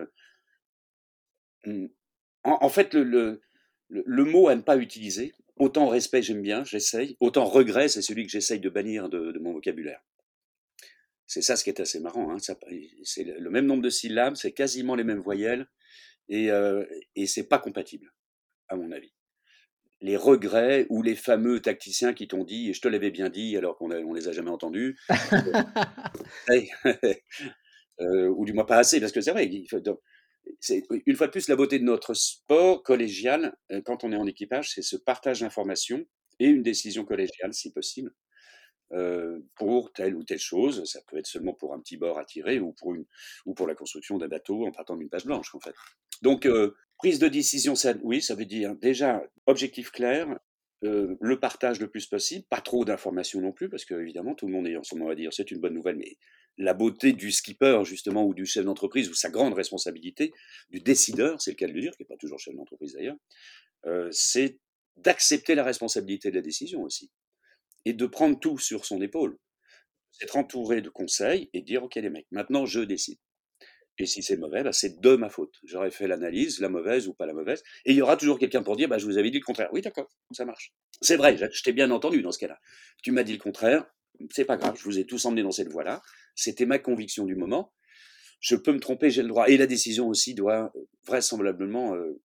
En, 2.44 2.70
fait, 2.70 2.94
le, 2.94 3.42
le, 3.90 4.24
mot 4.24 4.48
à 4.48 4.56
ne 4.56 4.62
pas 4.62 4.78
utiliser, 4.78 5.34
autant 5.58 5.88
respect 5.88 6.22
j'aime 6.22 6.42
bien, 6.42 6.64
j'essaye, 6.64 7.18
autant 7.20 7.46
regret 7.46 7.88
c'est 7.88 8.02
celui 8.02 8.26
que 8.26 8.32
j'essaye 8.32 8.60
de 8.60 8.70
bannir 8.70 9.10
de, 9.10 9.38
mon 9.40 9.54
vocabulaire. 9.54 10.02
C'est 11.28 11.42
ça 11.42 11.56
ce 11.56 11.64
qui 11.64 11.70
est 11.70 11.80
assez 11.80 12.00
marrant. 12.00 12.32
Hein, 12.32 12.38
c'est 13.04 13.24
le 13.24 13.50
même 13.50 13.66
nombre 13.66 13.84
de 13.84 13.90
syllabes, 13.90 14.36
c'est 14.36 14.52
quasiment 14.52 14.96
les 14.96 15.04
mêmes 15.04 15.20
voyelles, 15.20 15.68
et, 16.30 16.52
euh, 16.52 16.86
et 17.16 17.28
c'est 17.28 17.48
pas 17.48 17.60
compatible, 17.60 18.12
à 18.68 18.76
mon 18.76 18.92
avis. 18.92 19.14
Les 20.02 20.18
regrets 20.18 20.88
ou 20.90 21.04
les 21.04 21.16
fameux 21.16 21.60
tacticiens 21.60 22.14
qui 22.14 22.28
t'ont 22.28 22.44
dit, 22.44 22.72
et 22.72 22.74
je 22.74 22.82
te 22.82 22.88
l'avais 22.88 23.12
bien 23.12 23.30
dit 23.30 23.56
alors 23.56 23.78
qu'on 23.78 23.88
ne 23.88 24.16
les 24.16 24.28
a 24.28 24.32
jamais 24.32 24.50
entendus, 24.50 24.98
euh, 28.00 28.28
ou 28.30 28.46
du 28.46 28.54
moins 28.54 28.66
pas 28.66 28.78
assez, 28.78 29.00
parce 29.00 29.12
que 29.12 29.22
c'est 29.22 29.32
vrai, 29.32 29.46
il 29.48 29.68
faut, 29.70 29.80
c'est 30.60 30.84
une 31.06 31.16
fois 31.16 31.28
de 31.28 31.32
plus 31.32 31.48
la 31.48 31.56
beauté 31.56 31.80
de 31.80 31.84
notre 31.84 32.14
sport 32.14 32.84
collégial 32.84 33.56
euh, 33.72 33.82
quand 33.82 34.04
on 34.04 34.12
est 34.12 34.18
en 34.18 34.28
équipage, 34.28 34.72
c'est 34.74 34.82
ce 34.82 34.96
partage 34.96 35.42
d'informations 35.42 36.06
et 36.40 36.48
une 36.48 36.64
décision 36.64 37.06
collégiale 37.06 37.54
si 37.54 37.72
possible 37.72 38.14
euh, 38.94 39.40
pour 39.56 39.94
telle 39.94 40.16
ou 40.16 40.24
telle 40.24 40.40
chose. 40.40 40.84
Ça 40.86 41.00
peut 41.08 41.18
être 41.18 41.28
seulement 41.28 41.54
pour 41.54 41.74
un 41.74 41.80
petit 41.80 41.98
bord 41.98 42.18
à 42.20 42.26
tirer 42.26 42.60
ou 42.60 42.74
pour 42.74 43.68
la 43.68 43.76
construction 43.76 44.18
d'un 44.18 44.28
bateau 44.28 44.66
en 44.66 44.72
partant 44.72 44.96
d'une 44.96 45.10
page 45.10 45.26
blanche 45.26 45.54
en 45.56 45.60
fait. 45.60 45.76
Donc 46.22 46.46
euh, 46.46 46.76
prise 46.98 47.20
de 47.20 47.28
décision, 47.28 47.76
ça, 47.76 47.94
oui, 48.04 48.22
ça 48.22 48.36
veut 48.36 48.46
dire 48.46 48.76
déjà 48.76 49.24
objectif 49.48 49.92
clair, 49.92 50.40
le 50.82 51.40
partage 51.40 51.80
le 51.80 51.90
plus 51.90 52.08
possible, 52.08 52.46
pas 52.50 52.62
trop 52.62 52.86
d'informations 52.86 53.42
non 53.42 53.52
plus, 53.52 53.70
parce 53.70 53.86
que 53.86 53.94
évidemment 53.96 54.34
tout 54.34 54.48
le 54.48 54.54
monde 54.54 54.68
est 54.68 54.76
ensemble, 54.76 55.04
on 55.04 55.08
va 55.08 55.16
dire 55.16 55.32
c'est 55.32 55.52
une 55.52 55.60
bonne 55.60 55.74
nouvelle, 55.74 55.98
mais 55.98 56.18
la 56.58 56.74
beauté 56.74 57.14
du 57.14 57.32
skipper, 57.32 57.82
justement, 57.86 58.26
ou 58.26 58.34
du 58.34 58.46
chef 58.46 58.66
d'entreprise, 58.66 59.10
ou 59.10 59.14
sa 59.14 59.30
grande 59.30 59.54
responsabilité, 59.54 60.34
du 60.70 60.80
décideur, 60.82 61.42
c'est 61.42 61.52
le 61.52 61.56
cas 61.56 61.68
de 61.68 61.74
le 61.74 61.82
dire, 61.82 61.92
qui 61.92 62.04
n'est 62.04 62.08
pas 62.08 62.18
toujours 62.18 62.40
chef 62.40 62.56
d'entreprise 62.56 62.94
d'ailleurs, 62.94 63.18
euh, 63.86 64.10
c'est 64.12 64.60
d'accepter 64.98 65.56
la 65.56 65.64
responsabilité 65.64 66.30
de 66.30 66.36
la 66.36 66.42
décision 66.42 66.82
aussi, 66.84 67.12
et 67.86 67.94
de 67.94 68.06
prendre 68.06 68.40
tout 68.40 68.58
sur 68.58 68.86
son 68.86 69.02
épaule. 69.02 69.38
C'est 70.12 70.26
être 70.26 70.36
entouré 70.38 70.82
de 70.82 70.90
conseils 70.90 71.50
et 71.54 71.62
dire, 71.62 71.84
OK 71.84 71.96
les 71.96 72.10
mecs, 72.10 72.28
maintenant 72.32 72.66
je 72.66 72.82
décide. 72.82 73.18
Et 74.02 74.08
si 74.08 74.24
c'est 74.24 74.36
mauvais, 74.36 74.64
bah, 74.64 74.74
c'est 74.74 75.00
de 75.00 75.16
ma 75.16 75.30
faute. 75.30 75.60
J'aurais 75.64 75.92
fait 75.92 76.08
l'analyse, 76.08 76.60
la 76.60 76.70
mauvaise 76.70 77.08
ou 77.08 77.14
pas 77.14 77.28
la 77.28 77.34
mauvaise. 77.34 77.62
Et 77.86 77.92
il 77.92 77.98
y 77.98 78.02
aura 78.02 78.18
toujours 78.18 78.40
quelqu'un 78.40 78.64
pour 78.64 78.76
dire, 78.76 78.90
bah, 78.90 78.98
je 78.98 79.06
vous 79.06 79.20
avais 79.20 79.30
dit 79.30 79.38
le 79.38 79.46
contraire. 79.46 79.70
Oui, 79.74 79.82
d'accord, 79.82 80.10
ça 80.32 80.44
marche. 80.44 80.74
C'est 81.02 81.18
vrai, 81.18 81.38
je 81.38 81.62
t'ai 81.62 81.72
bien 81.72 81.92
entendu 81.92 82.24
dans 82.24 82.32
ce 82.32 82.40
cas-là. 82.40 82.58
Tu 83.04 83.12
m'as 83.12 83.22
dit 83.22 83.34
le 83.34 83.38
contraire, 83.38 83.86
c'est 84.32 84.46
pas 84.46 84.58
grave, 84.58 84.76
je 84.76 84.84
vous 84.84 84.98
ai 84.98 85.06
tous 85.06 85.24
emmené 85.26 85.44
dans 85.44 85.52
cette 85.52 85.70
voie-là. 85.70 86.02
C'était 86.34 86.66
ma 86.66 86.80
conviction 86.80 87.26
du 87.26 87.36
moment. 87.36 87.74
Je 88.40 88.56
peux 88.56 88.74
me 88.74 88.80
tromper, 88.80 89.12
j'ai 89.12 89.22
le 89.22 89.28
droit. 89.28 89.48
Et 89.50 89.58
la 89.58 89.68
décision 89.68 90.08
aussi 90.08 90.34
doit 90.34 90.74
vraisemblablement 91.06 91.94
euh, 91.94 92.20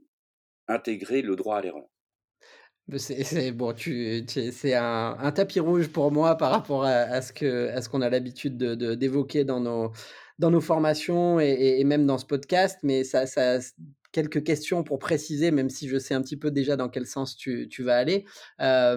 intégrer 0.68 1.20
le 1.20 1.36
droit 1.36 1.58
à 1.58 1.60
l'erreur. 1.60 1.84
C'est 2.96 3.50
bon, 3.50 3.74
un, 3.74 5.32
tapis 5.32 5.58
rouge 5.58 5.88
pour 5.88 6.12
moi 6.12 6.36
par 6.36 6.52
rapport 6.52 6.84
à, 6.84 7.20
ce 7.20 7.88
qu'on 7.88 8.00
a 8.00 8.08
l'habitude 8.08 8.56
de, 8.56 8.94
d'évoquer 8.94 9.44
dans 9.44 9.60
nos 9.60 9.92
dans 10.38 10.50
nos 10.50 10.60
formations 10.60 11.40
et, 11.40 11.82
même 11.84 12.06
dans 12.06 12.18
ce 12.18 12.26
podcast. 12.26 12.78
Mais 12.82 13.04
ça, 13.04 13.26
ça 13.26 13.58
quelques 14.12 14.44
questions 14.44 14.82
pour 14.82 14.98
préciser, 14.98 15.50
même 15.50 15.70
si 15.70 15.88
je 15.88 15.98
sais 15.98 16.14
un 16.14 16.22
petit 16.22 16.36
peu 16.36 16.50
déjà 16.50 16.76
dans 16.76 16.88
quel 16.88 17.06
sens 17.06 17.36
tu, 17.36 17.68
vas 17.80 17.96
aller. 17.96 18.24
ça 18.58 18.96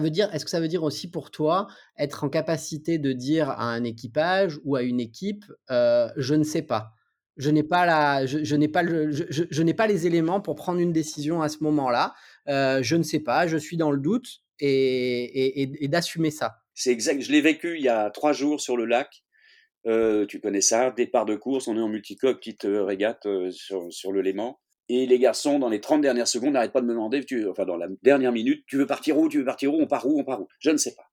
veut 0.00 0.10
dire, 0.10 0.32
est-ce 0.34 0.44
que 0.44 0.50
ça 0.50 0.60
veut 0.60 0.68
dire 0.68 0.82
aussi 0.82 1.10
pour 1.10 1.30
toi 1.30 1.68
être 1.96 2.24
en 2.24 2.28
capacité 2.28 2.98
de 2.98 3.12
dire 3.12 3.50
à 3.50 3.72
un 3.72 3.84
équipage 3.84 4.58
ou 4.64 4.76
à 4.76 4.82
une 4.82 5.00
équipe, 5.00 5.44
je 5.68 6.34
ne 6.34 6.44
sais 6.44 6.62
pas 6.62 6.92
je 7.38 7.50
n'ai 7.50 7.62
pas 7.62 7.86
la, 7.86 8.26
je, 8.26 8.56
n'ai 8.56 8.68
pas 8.68 8.82
le, 8.82 9.12
je, 9.12 9.62
n'ai 9.62 9.72
pas 9.72 9.86
les 9.86 10.06
éléments 10.06 10.40
pour 10.40 10.56
prendre 10.56 10.80
une 10.80 10.92
décision 10.92 11.40
à 11.40 11.48
ce 11.48 11.58
moment-là. 11.62 12.14
Je 12.46 12.96
ne 12.96 13.02
sais 13.02 13.20
pas, 13.20 13.46
je 13.46 13.56
suis 13.56 13.76
dans 13.76 13.90
le 13.90 13.98
doute 13.98 14.42
et, 14.60 15.88
d'assumer 15.88 16.30
ça. 16.30 16.56
C'est 16.74 16.90
exact. 16.90 17.20
Je 17.22 17.32
l'ai 17.32 17.40
vécu 17.40 17.76
il 17.76 17.82
y 17.82 17.88
a 17.88 18.10
trois 18.10 18.32
jours 18.32 18.60
sur 18.60 18.76
le 18.76 18.84
lac. 18.84 19.22
Euh, 19.88 20.26
tu 20.26 20.40
connais 20.40 20.60
ça, 20.60 20.90
départ 20.90 21.24
de 21.24 21.34
course, 21.34 21.66
on 21.66 21.76
est 21.76 21.80
en 21.80 21.88
multicoque, 21.88 22.38
petite 22.38 22.66
régate 22.68 23.24
euh, 23.26 23.50
sur, 23.50 23.90
sur 23.90 24.12
le 24.12 24.20
Léman. 24.20 24.58
Et 24.90 25.06
les 25.06 25.18
garçons, 25.18 25.58
dans 25.58 25.68
les 25.68 25.80
30 25.80 26.00
dernières 26.02 26.28
secondes, 26.28 26.52
n'arrêtent 26.52 26.72
pas 26.72 26.80
de 26.80 26.86
me 26.86 26.92
demander, 26.92 27.24
tu, 27.24 27.46
enfin 27.48 27.64
dans 27.64 27.76
la 27.76 27.88
dernière 28.02 28.32
minute, 28.32 28.64
tu 28.66 28.76
veux 28.76 28.86
partir 28.86 29.18
où, 29.18 29.28
tu 29.28 29.38
veux 29.38 29.44
partir 29.44 29.72
où, 29.72 29.80
on 29.80 29.86
part 29.86 30.06
où, 30.06 30.18
on 30.18 30.24
part 30.24 30.40
où? 30.40 30.48
Je 30.60 30.70
ne 30.70 30.76
sais 30.76 30.94
pas 30.94 31.04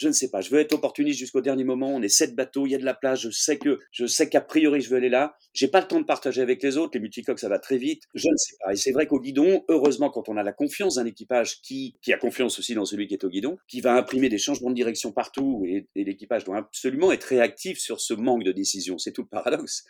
je 0.00 0.08
ne 0.08 0.12
sais 0.12 0.30
pas. 0.30 0.40
Je 0.40 0.48
veux 0.48 0.60
être 0.60 0.72
opportuniste 0.72 1.18
jusqu'au 1.18 1.42
dernier 1.42 1.62
moment. 1.62 1.94
On 1.94 2.00
est 2.00 2.08
sept 2.08 2.34
bateaux, 2.34 2.66
il 2.66 2.70
y 2.70 2.74
a 2.74 2.78
de 2.78 2.86
la 2.86 2.94
place. 2.94 3.20
Je 3.20 3.28
sais 3.28 3.58
que, 3.58 3.78
je 3.92 4.06
sais 4.06 4.30
qu'a 4.30 4.40
priori, 4.40 4.80
je 4.80 4.88
veux 4.88 4.96
aller 4.96 5.10
là. 5.10 5.36
J'ai 5.52 5.68
pas 5.68 5.82
le 5.82 5.86
temps 5.86 6.00
de 6.00 6.06
partager 6.06 6.40
avec 6.40 6.62
les 6.62 6.78
autres. 6.78 6.92
Les 6.94 7.00
multicoques, 7.00 7.38
ça 7.38 7.50
va 7.50 7.58
très 7.58 7.76
vite. 7.76 8.04
Je 8.14 8.28
ne 8.28 8.36
sais 8.36 8.56
pas. 8.64 8.72
Et 8.72 8.76
c'est 8.76 8.92
vrai 8.92 9.06
qu'au 9.06 9.20
guidon, 9.20 9.62
heureusement, 9.68 10.08
quand 10.08 10.30
on 10.30 10.38
a 10.38 10.42
la 10.42 10.54
confiance 10.54 10.94
d'un 10.94 11.04
équipage 11.04 11.60
qui, 11.60 11.98
qui 12.00 12.14
a 12.14 12.16
confiance 12.16 12.58
aussi 12.58 12.74
dans 12.74 12.86
celui 12.86 13.08
qui 13.08 13.14
est 13.14 13.24
au 13.24 13.28
guidon, 13.28 13.58
qui 13.68 13.82
va 13.82 13.94
imprimer 13.94 14.30
des 14.30 14.38
changements 14.38 14.70
de 14.70 14.74
direction 14.74 15.12
partout 15.12 15.66
et, 15.66 15.86
l'équipage 15.94 16.44
doit 16.44 16.56
absolument 16.56 17.12
être 17.12 17.24
réactif 17.24 17.78
sur 17.78 18.00
ce 18.00 18.14
manque 18.14 18.42
de 18.42 18.52
décision. 18.52 18.96
C'est 18.96 19.12
tout 19.12 19.22
le 19.22 19.28
paradoxe. 19.28 19.84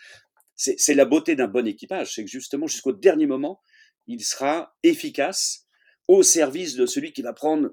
C'est 0.56 0.94
la 0.94 1.04
beauté 1.04 1.36
d'un 1.36 1.46
bon 1.46 1.68
équipage. 1.68 2.16
C'est 2.16 2.24
que 2.24 2.30
justement, 2.30 2.66
jusqu'au 2.66 2.92
dernier 2.92 3.26
moment, 3.26 3.60
il 4.08 4.24
sera 4.24 4.74
efficace 4.82 5.68
au 6.08 6.24
service 6.24 6.74
de 6.74 6.84
celui 6.84 7.12
qui 7.12 7.22
va 7.22 7.32
prendre 7.32 7.70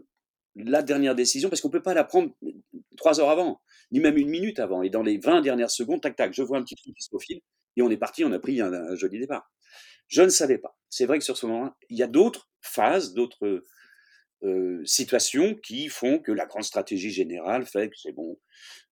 la 0.57 0.81
dernière 0.81 1.15
décision, 1.15 1.49
parce 1.49 1.61
qu'on 1.61 1.69
ne 1.69 1.73
peut 1.73 1.83
pas 1.83 1.93
la 1.93 2.03
prendre 2.03 2.31
trois 2.95 3.19
heures 3.19 3.29
avant, 3.29 3.61
ni 3.91 3.99
même 3.99 4.17
une 4.17 4.29
minute 4.29 4.59
avant. 4.59 4.81
Et 4.83 4.89
dans 4.89 5.03
les 5.03 5.17
20 5.17 5.41
dernières 5.41 5.71
secondes, 5.71 6.01
tac, 6.01 6.15
tac, 6.15 6.33
je 6.33 6.41
vois 6.41 6.57
un 6.57 6.63
petit 6.63 6.75
truc 6.75 6.95
qui 6.95 7.03
se 7.03 7.09
profile, 7.09 7.39
et 7.75 7.81
on 7.81 7.89
est 7.89 7.97
parti, 7.97 8.23
on 8.25 8.31
a 8.31 8.39
pris 8.39 8.61
un, 8.61 8.95
joli 8.95 9.19
départ. 9.19 9.51
Je 10.07 10.21
ne 10.21 10.29
savais 10.29 10.57
pas. 10.57 10.77
C'est 10.89 11.05
vrai 11.05 11.19
que 11.19 11.23
sur 11.23 11.37
ce 11.37 11.45
moment 11.45 11.73
il 11.89 11.97
y 11.97 12.03
a 12.03 12.07
d'autres 12.07 12.49
phases, 12.61 13.13
d'autres 13.13 13.63
euh, 14.43 14.81
situations 14.85 15.55
qui 15.55 15.89
font 15.89 16.19
que 16.19 16.31
la 16.31 16.45
grande 16.45 16.63
stratégie 16.63 17.11
générale 17.11 17.65
fait 17.65 17.89
que 17.89 17.95
c'est 17.97 18.13
bon. 18.13 18.39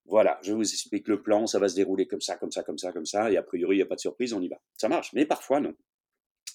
Voilà, 0.05 0.39
je 0.43 0.53
vous 0.53 0.61
explique 0.61 1.07
le 1.07 1.21
plan, 1.23 1.47
ça 1.47 1.57
va 1.57 1.67
se 1.67 1.75
dérouler 1.75 2.05
comme 2.05 2.21
ça, 2.21 2.35
comme 2.35 2.51
ça, 2.51 2.63
comme 2.63 2.77
ça, 2.77 2.91
comme 2.91 3.05
ça, 3.05 3.31
et 3.31 3.37
a 3.37 3.43
priori, 3.43 3.75
il 3.75 3.79
n'y 3.79 3.83
a 3.83 3.87
pas 3.87 3.95
de 3.95 4.01
surprise, 4.01 4.33
on 4.33 4.41
y 4.41 4.49
va. 4.49 4.61
Ça 4.77 4.87
marche, 4.87 5.11
mais 5.13 5.25
parfois, 5.25 5.59
non. 5.59 5.73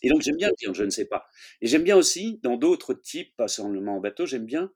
Et 0.03 0.09
donc, 0.09 0.23
j'aime 0.23 0.37
bien 0.37 0.51
dire 0.59 0.73
je 0.73 0.85
ne 0.85 0.91
sais 0.91 1.05
pas. 1.07 1.27
Et 1.61 1.67
j'aime 1.67 1.83
bien 1.83 1.97
aussi, 1.97 2.39
dans 2.43 2.57
d'autres 2.57 2.95
types, 2.95 3.35
pas 3.37 3.49
seulement 3.49 3.97
en 3.97 4.01
bateau, 4.01 4.25
j'aime 4.25 4.47
bien 4.47 4.73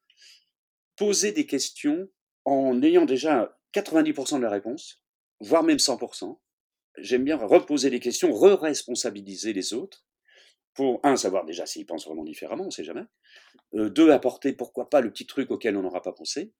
poser 0.96 1.32
des 1.32 1.46
questions 1.46 2.08
en 2.44 2.82
ayant 2.82 3.04
déjà 3.04 3.56
90% 3.74 4.38
de 4.38 4.42
la 4.42 4.50
réponse, 4.50 5.02
voire 5.40 5.62
même 5.62 5.78
100%. 5.78 6.38
J'aime 6.98 7.24
bien 7.24 7.36
reposer 7.36 7.90
les 7.90 8.00
questions, 8.00 8.32
re-responsabiliser 8.32 9.52
les 9.52 9.74
autres, 9.74 10.04
pour, 10.74 11.00
un, 11.04 11.16
savoir 11.16 11.44
déjà 11.44 11.66
s'ils 11.66 11.86
pensent 11.86 12.06
vraiment 12.06 12.24
différemment, 12.24 12.64
on 12.64 12.68
ne 12.68 12.72
sait 12.72 12.84
jamais. 12.84 13.04
Euh, 13.74 13.88
deux, 13.88 14.10
apporter, 14.10 14.52
pourquoi 14.52 14.90
pas, 14.90 15.00
le 15.00 15.10
petit 15.10 15.26
truc 15.26 15.50
auquel 15.50 15.76
on 15.76 15.82
n'aura 15.82 16.02
pas 16.02 16.12
pensé. 16.12 16.52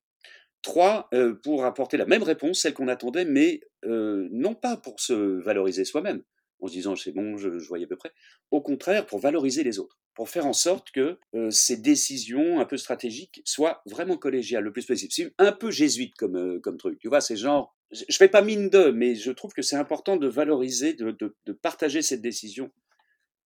Trois, 0.62 1.08
euh, 1.12 1.34
pour 1.42 1.64
apporter 1.64 1.96
la 1.96 2.06
même 2.06 2.22
réponse, 2.22 2.60
celle 2.60 2.74
qu'on 2.74 2.88
attendait, 2.88 3.24
mais 3.24 3.60
euh, 3.84 4.28
non 4.30 4.54
pas 4.54 4.76
pour 4.76 5.00
se 5.00 5.12
valoriser 5.42 5.84
soi-même, 5.84 6.22
en 6.64 6.68
se 6.68 6.72
disant 6.72 6.96
c'est 6.96 7.12
bon, 7.12 7.36
je, 7.36 7.48
voyais 7.68 7.84
à 7.84 7.88
peu 7.88 7.96
près. 7.96 8.12
Au 8.50 8.60
contraire, 8.60 9.06
pour 9.06 9.18
valoriser 9.18 9.62
les 9.62 9.78
autres, 9.78 9.98
pour 10.14 10.28
faire 10.28 10.46
en 10.46 10.52
sorte 10.52 10.90
que 10.90 11.18
euh, 11.34 11.50
ces 11.50 11.76
décisions 11.76 12.58
un 12.60 12.64
peu 12.64 12.76
stratégiques 12.76 13.42
soient 13.44 13.82
vraiment 13.86 14.16
collégiales 14.16 14.64
le 14.64 14.72
plus 14.72 14.86
possible. 14.86 15.32
Un 15.38 15.52
peu 15.52 15.70
jésuite 15.70 16.14
comme, 16.16 16.36
euh, 16.36 16.60
comme 16.60 16.78
truc. 16.78 16.98
Tu 16.98 17.08
vois, 17.08 17.20
c'est 17.20 17.36
genre, 17.36 17.76
je 17.90 18.16
fais 18.16 18.28
pas 18.28 18.42
mine 18.42 18.70
de, 18.70 18.90
mais 18.90 19.14
je 19.14 19.30
trouve 19.30 19.52
que 19.52 19.62
c'est 19.62 19.76
important 19.76 20.16
de 20.16 20.26
valoriser, 20.26 20.94
de, 20.94 21.10
de, 21.10 21.36
de 21.44 21.52
partager 21.52 22.02
cette 22.02 22.22
décision. 22.22 22.70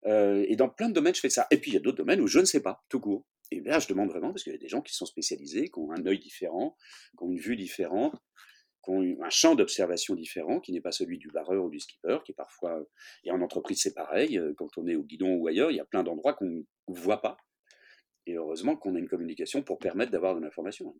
Euh, 0.05 0.45
et 0.47 0.55
dans 0.55 0.69
plein 0.69 0.89
de 0.89 0.93
domaines, 0.93 1.15
je 1.15 1.19
fais 1.19 1.29
ça. 1.29 1.47
Et 1.51 1.57
puis 1.57 1.71
il 1.71 1.73
y 1.73 1.77
a 1.77 1.79
d'autres 1.79 1.97
domaines 1.97 2.21
où 2.21 2.27
je 2.27 2.39
ne 2.39 2.45
sais 2.45 2.61
pas, 2.61 2.83
tout 2.89 2.99
court. 2.99 3.25
Et 3.51 3.61
là, 3.61 3.79
je 3.79 3.87
demande 3.87 4.09
vraiment, 4.09 4.31
parce 4.31 4.43
qu'il 4.43 4.51
y 4.53 4.55
a 4.55 4.59
des 4.59 4.67
gens 4.67 4.81
qui 4.81 4.93
sont 4.93 5.05
spécialisés, 5.05 5.69
qui 5.69 5.79
ont 5.79 5.91
un 5.91 6.05
œil 6.05 6.19
différent, 6.19 6.75
qui 7.17 7.23
ont 7.23 7.31
une 7.31 7.39
vue 7.39 7.55
différente, 7.55 8.13
un 8.87 9.29
champ 9.29 9.55
d'observation 9.55 10.15
différent, 10.15 10.59
qui 10.59 10.71
n'est 10.71 10.81
pas 10.81 10.91
celui 10.91 11.17
du 11.17 11.29
barreur 11.29 11.65
ou 11.65 11.69
du 11.69 11.79
skipper, 11.79 12.19
qui 12.25 12.33
parfois, 12.33 12.83
et 13.23 13.31
en 13.31 13.41
entreprise 13.41 13.81
c'est 13.81 13.93
pareil, 13.93 14.37
euh, 14.37 14.53
quand 14.57 14.77
on 14.77 14.87
est 14.87 14.95
au 14.95 15.03
guidon 15.03 15.35
ou 15.35 15.47
ailleurs, 15.47 15.71
il 15.71 15.77
y 15.77 15.79
a 15.79 15.85
plein 15.85 16.03
d'endroits 16.03 16.33
qu'on 16.33 16.45
ne 16.45 16.63
voit 16.87 17.21
pas. 17.21 17.37
Et 18.25 18.35
heureusement 18.35 18.75
qu'on 18.75 18.95
a 18.95 18.99
une 18.99 19.07
communication 19.07 19.61
pour 19.61 19.79
permettre 19.79 20.11
d'avoir 20.11 20.35
de 20.35 20.41
l'information. 20.41 20.93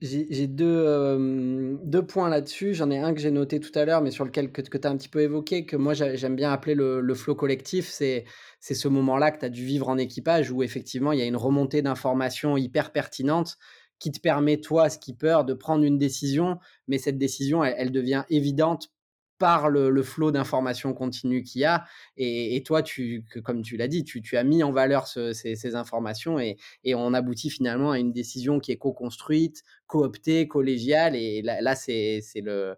J'ai 0.00 0.46
deux, 0.46 1.78
deux, 1.82 2.06
points 2.06 2.28
là-dessus. 2.28 2.74
J'en 2.74 2.92
ai 2.92 2.98
un 2.98 3.12
que 3.12 3.20
j'ai 3.20 3.32
noté 3.32 3.58
tout 3.58 3.76
à 3.76 3.84
l'heure, 3.84 4.02
mais 4.02 4.12
sur 4.12 4.24
lequel 4.24 4.52
que, 4.52 4.62
tu 4.62 4.86
as 4.86 4.90
un 4.90 4.96
petit 4.96 5.08
peu 5.08 5.20
évoqué, 5.20 5.66
que 5.66 5.76
moi 5.76 5.94
j'aime 5.94 6.36
bien 6.36 6.52
appeler 6.52 6.76
le, 6.76 7.14
flow 7.14 7.34
collectif. 7.34 7.88
C'est 7.88 8.24
ce 8.60 8.88
moment-là 8.88 9.32
que 9.32 9.40
tu 9.40 9.44
as 9.46 9.48
dû 9.48 9.64
vivre 9.64 9.88
en 9.88 9.98
équipage 9.98 10.52
où 10.52 10.62
effectivement 10.62 11.10
il 11.10 11.18
y 11.18 11.22
a 11.22 11.26
une 11.26 11.36
remontée 11.36 11.82
d'informations 11.82 12.56
hyper 12.56 12.92
pertinente 12.92 13.56
qui 13.98 14.12
te 14.12 14.20
permet, 14.20 14.58
toi, 14.60 14.90
skipper, 14.90 15.40
de 15.46 15.54
prendre 15.54 15.84
une 15.84 15.98
décision, 15.98 16.58
mais 16.88 16.98
cette 16.98 17.18
décision, 17.18 17.64
elle, 17.64 17.92
devient 17.92 18.24
évidente 18.28 18.90
par 19.38 19.68
le, 19.68 20.02
flot 20.02 20.30
d'informations 20.30 20.94
continues 20.94 21.42
qu'il 21.42 21.62
y 21.62 21.64
a. 21.64 21.84
Et, 22.16 22.62
toi, 22.64 22.82
tu, 22.82 23.24
comme 23.44 23.62
tu 23.62 23.76
l'as 23.76 23.88
dit, 23.88 24.04
tu, 24.04 24.36
as 24.36 24.44
mis 24.44 24.62
en 24.62 24.72
valeur 24.72 25.06
ces, 25.06 25.76
informations 25.76 26.38
et, 26.38 26.56
on 26.94 27.14
aboutit 27.14 27.50
finalement 27.50 27.90
à 27.90 27.98
une 27.98 28.12
décision 28.12 28.60
qui 28.60 28.72
est 28.72 28.76
co-construite, 28.76 29.62
cooptée, 29.86 30.46
collégiale. 30.48 31.16
Et 31.16 31.42
là, 31.42 31.74
c'est 31.74 32.22
le, 32.36 32.76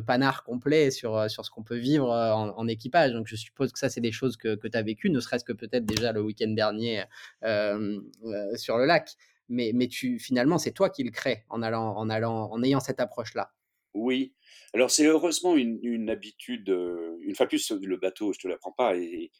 panard 0.00 0.44
complet 0.44 0.90
sur, 0.90 1.26
ce 1.28 1.50
qu'on 1.50 1.62
peut 1.62 1.78
vivre 1.78 2.08
en, 2.10 2.68
équipage. 2.68 3.12
Donc, 3.12 3.26
je 3.26 3.36
suppose 3.36 3.72
que 3.72 3.78
ça, 3.78 3.88
c'est 3.88 4.00
des 4.00 4.12
choses 4.12 4.36
que, 4.36 4.54
que 4.54 4.68
tu 4.68 4.78
as 4.78 4.82
vécues, 4.82 5.10
ne 5.10 5.20
serait-ce 5.20 5.44
que 5.44 5.52
peut-être 5.52 5.84
déjà 5.84 6.12
le 6.12 6.22
week-end 6.22 6.50
dernier 6.50 7.04
euh, 7.42 7.98
euh, 8.24 8.56
sur 8.56 8.78
le 8.78 8.86
lac 8.86 9.16
mais, 9.48 9.88
tu, 9.88 10.18
finalement, 10.18 10.58
c'est 10.58 10.72
toi 10.72 10.90
qui 10.90 11.04
le 11.04 11.10
crée 11.10 11.44
en, 11.48 11.62
allant, 11.62 11.96
en, 11.96 12.08
allant, 12.08 12.50
en 12.50 12.62
ayant 12.62 12.80
cette 12.80 13.00
approche-là. 13.00 13.52
Oui. 13.94 14.34
Alors, 14.72 14.90
c'est 14.90 15.06
heureusement 15.06 15.56
une, 15.56 16.08
habitude. 16.08 16.70
Euh, 16.70 17.18
une 17.22 17.34
fois 17.34 17.46
plus, 17.46 17.70
le 17.70 17.96
bateau, 17.96 18.32
je 18.32 18.38
ne 18.38 18.42
te 18.42 18.48
l'apprends 18.48 18.72
pas, 18.72 18.96
et 18.96 19.30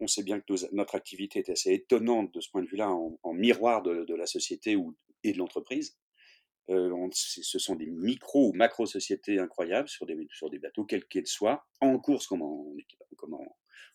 on 0.00 0.06
sait 0.06 0.22
bien 0.22 0.40
que 0.40 0.74
notre 0.74 0.94
activité 0.94 1.40
est 1.40 1.50
assez 1.50 1.72
étonnante 1.72 2.32
de 2.32 2.40
ce 2.40 2.48
point 2.50 2.62
de 2.62 2.68
vue-là, 2.68 2.90
en, 2.90 3.34
miroir 3.34 3.82
de, 3.82 4.04
de, 4.04 4.14
la 4.14 4.26
société 4.26 4.76
ou, 4.76 4.96
et 5.22 5.32
de 5.32 5.38
l'entreprise. 5.38 5.98
Euh, 6.70 7.08
ce 7.12 7.58
sont 7.58 7.74
des 7.74 7.90
micro 7.90 8.48
ou 8.48 8.52
macro 8.52 8.86
sociétés 8.86 9.38
incroyables 9.40 9.88
sur 9.88 10.06
des, 10.06 10.16
sur 10.30 10.50
des 10.50 10.58
bateaux, 10.58 10.84
quels 10.84 11.06
qu'ils 11.06 11.26
soient, 11.26 11.66
en 11.80 11.98
course 11.98 12.26
comme 12.26 12.42
en, 12.42 12.72
comme 13.16 13.36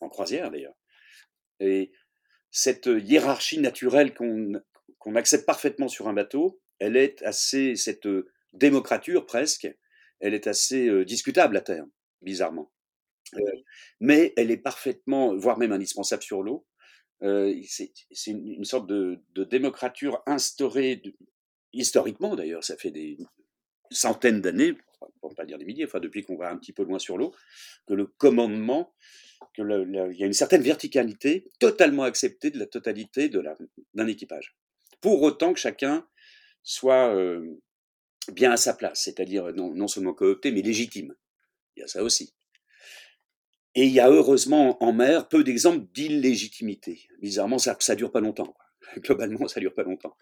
en 0.02 0.10
croisière 0.10 0.52
d'ailleurs. 0.52 0.76
Et 1.60 1.92
cette 2.52 2.88
hiérarchie 2.88 3.60
naturelle 3.60 4.14
qu'on 4.14 4.62
qu'on 5.06 5.16
accepte 5.16 5.46
parfaitement 5.46 5.88
sur 5.88 6.08
un 6.08 6.14
bateau, 6.14 6.60
elle 6.80 6.98
est 6.98 7.22
assez, 7.22 7.76
cette 7.76 8.08
euh, 8.08 8.28
démocrature 8.54 9.28
presque, 9.28 9.72
elle 10.20 10.34
est 10.34 10.48
assez 10.48 10.88
euh, 10.88 11.06
discutable 11.06 11.56
à 11.58 11.62
terme, 11.62 11.92
bizarrement. 12.24 12.72
Euh, 13.36 13.40
mais 14.00 14.34
elle 14.36 14.50
est 14.50 14.58
parfaitement, 14.58 15.36
voire 15.36 15.60
même 15.60 15.72
indispensable 15.72 16.24
sur 16.24 16.42
l'eau. 16.42 16.66
c'est 17.22 17.92
une, 18.26 18.66
sorte 18.66 18.88
de, 18.88 19.22
démocrature 19.36 20.24
instaurée 20.26 21.02
historiquement 21.72 22.36
d'ailleurs, 22.36 22.64
ça 22.64 22.76
fait 22.76 22.92
des 22.92 23.18
centaines 23.92 24.42
d'années, 24.42 24.74
pour 25.22 25.30
ne 25.30 25.36
pas 25.36 25.46
dire 25.46 25.60
des 25.60 25.66
milliers, 25.66 25.86
enfin 25.86 26.00
depuis 26.00 26.24
qu'on 26.24 26.36
va 26.36 26.50
un 26.50 26.58
petit 26.58 26.74
peu 26.74 26.84
loin 26.84 26.98
sur 26.98 27.18
l'eau, 27.18 27.32
que 27.86 27.94
le 27.94 28.08
commandement, 28.08 28.96
que 29.54 29.62
il 30.12 30.18
y 30.18 30.24
a 30.24 30.26
une 30.26 30.34
certaine 30.34 30.64
verticalité 30.64 31.52
totalement 31.60 32.04
acceptée 32.04 32.50
de 32.50 32.58
la 32.58 32.66
totalité 32.66 33.30
d'un 33.30 34.08
équipage 34.08 34.56
pour 35.06 35.22
autant 35.22 35.54
que 35.54 35.60
chacun 35.60 36.04
soit 36.64 37.16
bien 38.34 38.52
à 38.52 38.58
sa 38.58 38.74
place, 38.74 39.04
c'est-à-dire 39.04 39.54
non, 39.54 39.72
non, 39.76 39.88
seulement 39.88 40.16
coopté, 40.16 40.52
mais 40.52 40.64
légitime. 40.64 41.14
Il 41.76 41.82
y 41.82 41.84
a 41.84 41.88
ça 41.88 42.02
aussi. 42.02 42.34
Et 43.76 43.84
il 43.84 43.92
y 43.92 44.00
a 44.00 44.10
heureusement 44.10 44.84
en 44.84 44.94
mer 44.94 45.28
peu 45.28 45.44
d'exemples 45.44 45.86
d'illégitimité. 45.94 47.08
Bizarrement, 47.22 47.60
ça 47.60 47.78
ne 47.88 47.96
dure 47.96 48.12
pas 48.12 48.20
longtemps. 48.20 48.56
Globalement, 48.98 49.48
ça 49.48 49.60
dure 49.60 49.76
pas 49.76 49.84
longtemps. 49.84 50.18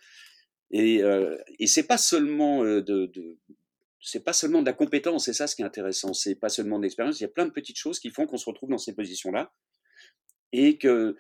Et, 0.70 1.02
euh, 1.02 1.38
et 1.60 1.68
c'est 1.68 1.88
pas 1.88 1.98
seulement 1.98 2.66
euh, 2.66 2.82
de, 2.82 3.06
de 3.06 3.40
c'est 4.02 4.26
pas 4.26 4.34
seulement 4.34 4.60
de 4.60 4.66
la 4.66 4.74
compétence, 4.74 5.24
c'est 5.24 5.34
ça 5.34 5.48
ce 5.48 5.56
qui 5.56 5.62
est 5.62 5.66
intéressant. 5.66 6.14
C'est 6.14 6.36
pas 6.36 6.50
seulement 6.50 6.78
de 6.78 6.84
l'expérience. 6.84 7.22
Il 7.22 7.24
y 7.24 7.26
a 7.26 7.30
plein 7.30 7.46
de 7.46 7.52
petites 7.52 7.78
choses 7.78 8.02
qui 8.02 8.10
font 8.10 8.28
qu'on 8.28 8.36
se 8.36 8.50
retrouve 8.50 8.70
dans 8.70 8.78
ces 8.78 8.94
positions-là 8.94 9.54
et 10.52 10.78
que 10.78 11.16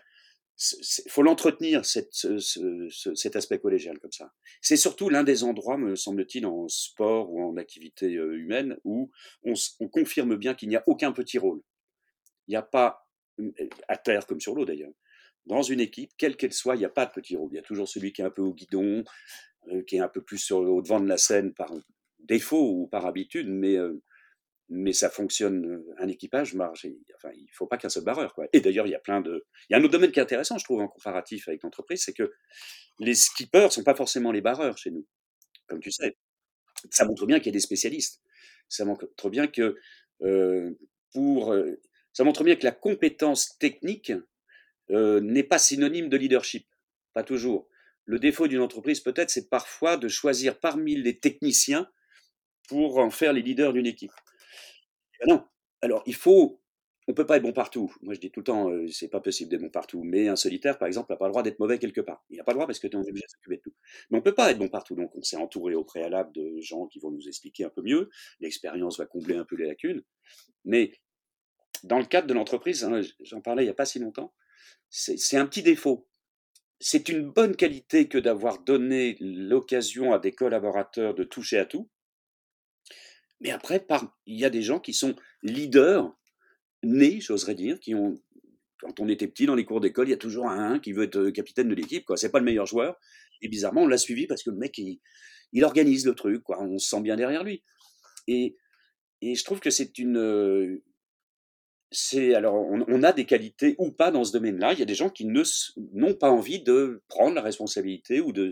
faut 1.10 1.24
l'entretenir 1.24 1.83
cet 1.86 3.36
aspect 3.36 3.60
collégial 3.60 4.00
comme 4.00 4.12
ça. 4.12 4.33
C'est 4.62 4.77
surtout 4.77 5.10
l'un 5.10 5.24
des 5.24 5.43
endroits, 5.43 5.77
me 5.77 5.95
semble-t-il, 5.95 6.45
en 6.45 6.67
sport 6.67 7.31
ou 7.31 7.41
en 7.43 7.57
activité 7.57 8.15
euh, 8.15 8.38
humaine 8.38 8.77
où 8.83 9.12
on, 9.43 9.53
on 9.79 9.88
confirme 9.89 10.36
bien 10.36 10.53
qu'il 10.53 10.69
n'y 10.69 10.75
a 10.75 10.83
aucun 10.88 11.12
petit 11.12 11.38
rôle. 11.38 11.62
Il 12.48 12.51
n'y 12.51 12.57
a 12.57 12.62
pas 12.62 13.07
à 13.88 13.98
terre 13.98 14.27
comme 14.27 14.39
sur 14.39 14.55
l'eau 14.55 14.65
d'ailleurs. 14.65 14.93
Dans 15.45 15.62
une 15.62 15.79
équipe, 15.79 16.12
quelle 16.17 16.38
qu'elle 16.38 16.53
soit, 16.53 16.75
il 16.75 16.79
n'y 16.79 16.86
a 16.86 16.89
pas 16.89 17.05
de 17.05 17.12
petit 17.12 17.36
rôle. 17.36 17.50
Il 17.51 17.55
y 17.55 17.60
a 17.60 17.63
toujours 17.63 17.88
celui 17.88 18.13
qui 18.13 18.22
est 18.22 18.25
un 18.25 18.29
peu 18.29 18.41
au 18.41 18.53
guidon, 18.53 19.03
euh, 19.69 19.83
qui 19.83 19.98
est 19.98 20.00
un 20.00 20.07
peu 20.07 20.22
plus 20.22 20.38
sur, 20.38 20.60
au 20.60 20.81
devant 20.81 21.00
de 21.00 21.07
la 21.07 21.17
scène 21.17 21.53
par 21.53 21.74
défaut 22.19 22.69
ou 22.69 22.88
par 22.88 23.05
habitude, 23.05 23.50
mais 23.50 23.75
euh, 23.75 24.01
mais 24.70 24.93
ça 24.93 25.10
fonctionne, 25.10 25.84
un 25.98 26.08
équipage 26.08 26.53
marche. 26.53 26.86
enfin, 27.15 27.29
il 27.36 27.50
faut 27.51 27.67
pas 27.67 27.77
qu'un 27.77 27.89
seul 27.89 28.03
barreur. 28.03 28.34
Quoi. 28.34 28.48
Et 28.53 28.62
d'ailleurs, 28.62 28.88
il 28.88 28.91
y 28.91 28.96
a 28.96 29.00
plein 29.00 29.22
de. 29.22 29.46
Il 29.70 29.74
y 29.74 29.75
a 29.75 29.79
un 29.79 29.84
autre 29.84 29.91
domaine 29.91 30.12
qui 30.12 30.20
est 30.20 30.24
intéressant, 30.24 30.58
je 30.58 30.63
trouve, 30.63 30.82
en 30.82 30.88
comparatif 30.88 31.48
avec 31.48 31.63
l'entreprise, 31.63 32.03
c'est 32.03 32.13
que 32.13 32.32
les 33.00 33.15
skippers 33.15 33.72
sont 33.72 33.84
pas 33.84 33.96
forcément 33.96 34.32
les 34.32 34.41
barreurs 34.41 34.77
chez 34.77 34.91
nous, 34.91 35.05
comme 35.67 35.79
tu 35.79 35.91
sais. 35.91 36.17
Ça 36.91 37.05
montre 37.05 37.25
bien 37.25 37.39
qu'il 37.39 37.48
y 37.48 37.50
a 37.50 37.53
des 37.53 37.60
spécialistes. 37.60 38.22
Ça 38.70 38.86
montre 38.86 39.29
bien 39.29 39.48
que 39.48 39.77
pour. 41.13 41.55
Ça 42.13 42.24
montre 42.24 42.43
bien 42.43 42.55
que 42.55 42.63
la 42.63 42.72
compétence 42.72 43.58
technique 43.58 44.12
n'est 44.89 45.43
pas 45.43 45.60
synonyme 45.60 46.10
de 46.10 46.17
leadership. 46.17 46.67
Pas 47.13 47.24
toujours. 47.24 47.67
Le 48.05 48.20
défaut 48.20 48.48
d'une 48.48 48.60
entreprise, 48.60 49.00
peut-être, 49.00 49.29
c'est 49.29 49.50
parfois 49.50 49.98
de 49.98 50.08
choisir 50.08 50.60
parmi 50.60 50.96
les 50.96 51.20
techniciens 51.20 51.89
pour 52.67 52.98
en 52.98 53.10
faire 53.10 53.34
les 53.34 53.41
leaders 53.41 53.74
d'une 53.74 53.86
équipe. 53.86 54.12
Ah 55.23 55.27
non. 55.27 55.43
Alors, 55.81 56.03
il 56.05 56.15
faut. 56.15 56.59
On 57.07 57.13
peut 57.13 57.25
pas 57.25 57.35
être 57.35 57.43
bon 57.43 57.51
partout. 57.51 57.93
Moi, 58.01 58.13
je 58.13 58.19
dis 58.21 58.31
tout 58.31 58.39
le 58.39 58.45
temps, 58.45 58.69
euh, 58.69 58.87
c'est 58.87 59.09
pas 59.09 59.19
possible 59.19 59.51
d'être 59.51 59.61
bon 59.61 59.69
partout. 59.69 60.03
Mais 60.05 60.29
un 60.29 60.37
solitaire, 60.37 60.77
par 60.77 60.87
exemple, 60.87 61.11
n'a 61.11 61.17
pas 61.17 61.25
le 61.25 61.31
droit 61.31 61.43
d'être 61.43 61.59
mauvais 61.59 61.77
quelque 61.77 61.99
part. 61.99 62.23
Il 62.29 62.37
n'a 62.37 62.45
pas 62.45 62.53
le 62.53 62.55
droit 62.55 62.65
parce 62.67 62.79
que 62.79 62.87
tu 62.87 62.95
es 62.95 62.99
obligé 62.99 63.25
de 63.25 63.29
s'occuper 63.29 63.57
de 63.57 63.61
tout. 63.61 63.73
Mais 64.09 64.17
on 64.19 64.21
peut 64.21 64.33
pas 64.35 64.51
être 64.51 64.57
bon 64.59 64.69
partout. 64.69 64.95
Donc, 64.95 65.13
on 65.15 65.21
s'est 65.21 65.35
entouré 65.35 65.75
au 65.75 65.83
préalable 65.83 66.31
de 66.31 66.61
gens 66.61 66.87
qui 66.87 66.99
vont 66.99 67.11
nous 67.11 67.27
expliquer 67.27 67.65
un 67.65 67.69
peu 67.69 67.81
mieux. 67.81 68.09
L'expérience 68.39 68.97
va 68.97 69.05
combler 69.05 69.35
un 69.35 69.43
peu 69.43 69.57
les 69.57 69.67
lacunes. 69.67 70.01
Mais 70.63 70.93
dans 71.83 71.99
le 71.99 72.05
cadre 72.05 72.27
de 72.27 72.33
l'entreprise, 72.33 72.83
hein, 72.85 73.01
j'en 73.21 73.41
parlais 73.41 73.63
il 73.63 73.67
n'y 73.67 73.71
a 73.71 73.75
pas 73.75 73.85
si 73.85 73.99
longtemps, 73.99 74.33
c'est 74.89 75.37
un 75.37 75.45
petit 75.45 75.63
défaut. 75.63 76.07
C'est 76.79 77.09
une 77.09 77.29
bonne 77.29 77.55
qualité 77.55 78.07
que 78.07 78.17
d'avoir 78.17 78.59
donné 78.59 79.17
l'occasion 79.19 80.13
à 80.13 80.19
des 80.19 80.33
collaborateurs 80.33 81.13
de 81.15 81.23
toucher 81.23 81.57
à 81.57 81.65
tout. 81.65 81.89
Mais 83.43 83.51
après, 83.51 83.85
il 84.25 84.39
y 84.39 84.45
a 84.45 84.50
des 84.50 84.62
gens 84.62 84.79
qui 84.79 84.93
sont 84.93 85.15
leaders, 85.43 86.12
nés, 86.81 87.19
j'oserais 87.19 87.55
dire, 87.55 87.77
qui 87.79 87.93
ont, 87.93 88.19
quand 88.79 89.01
on 89.01 89.09
était 89.09 89.27
petit 89.27 89.45
dans 89.45 89.55
les 89.55 89.65
cours 89.65 89.81
d'école, 89.81 90.07
il 90.07 90.12
y 90.12 90.15
a 90.15 90.17
toujours 90.17 90.50
un 90.50 90.79
qui 90.79 90.93
veut 90.93 91.03
être 91.03 91.17
euh, 91.17 91.31
capitaine 91.31 91.67
de 91.67 91.75
l'équipe, 91.75 92.05
quoi. 92.05 92.15
C'est 92.15 92.31
pas 92.31 92.39
le 92.39 92.45
meilleur 92.45 92.65
joueur. 92.65 92.97
Et 93.41 93.50
bizarrement, 93.50 93.83
on 93.83 93.88
l'a 93.88 93.97
suivi 93.97 94.27
parce 94.27 94.43
que 94.43 94.50
le 94.50 94.55
mec, 94.55 94.77
il, 94.77 95.01
il, 95.51 95.65
organise 95.65 96.05
le 96.05 96.15
truc, 96.15 96.41
quoi. 96.41 96.62
On 96.62 96.79
se 96.79 96.88
sent 96.88 97.01
bien 97.01 97.17
derrière 97.17 97.43
lui. 97.43 97.63
Et, 98.27 98.55
et 99.21 99.35
je 99.35 99.43
trouve 99.43 99.59
que 99.59 99.69
c'est 99.69 99.97
une, 100.00 100.17
euh, 100.17 100.81
c'est 101.91 102.33
alors 102.33 102.55
on, 102.55 103.03
a 103.03 103.13
des 103.13 103.25
qualités 103.25 103.75
ou 103.77 103.91
pas 103.91 104.09
dans 104.09 104.23
ce 104.23 104.31
domaine-là. 104.31 104.73
Il 104.73 104.79
y 104.79 104.81
a 104.81 104.85
des 104.85 104.95
gens 104.95 105.09
qui 105.09 105.25
ne 105.25 105.43
n'ont 105.93 106.15
pas 106.15 106.29
envie 106.29 106.63
de 106.63 107.03
prendre 107.07 107.35
la 107.35 107.41
responsabilité 107.41 108.21
ou 108.21 108.32
de 108.32 108.51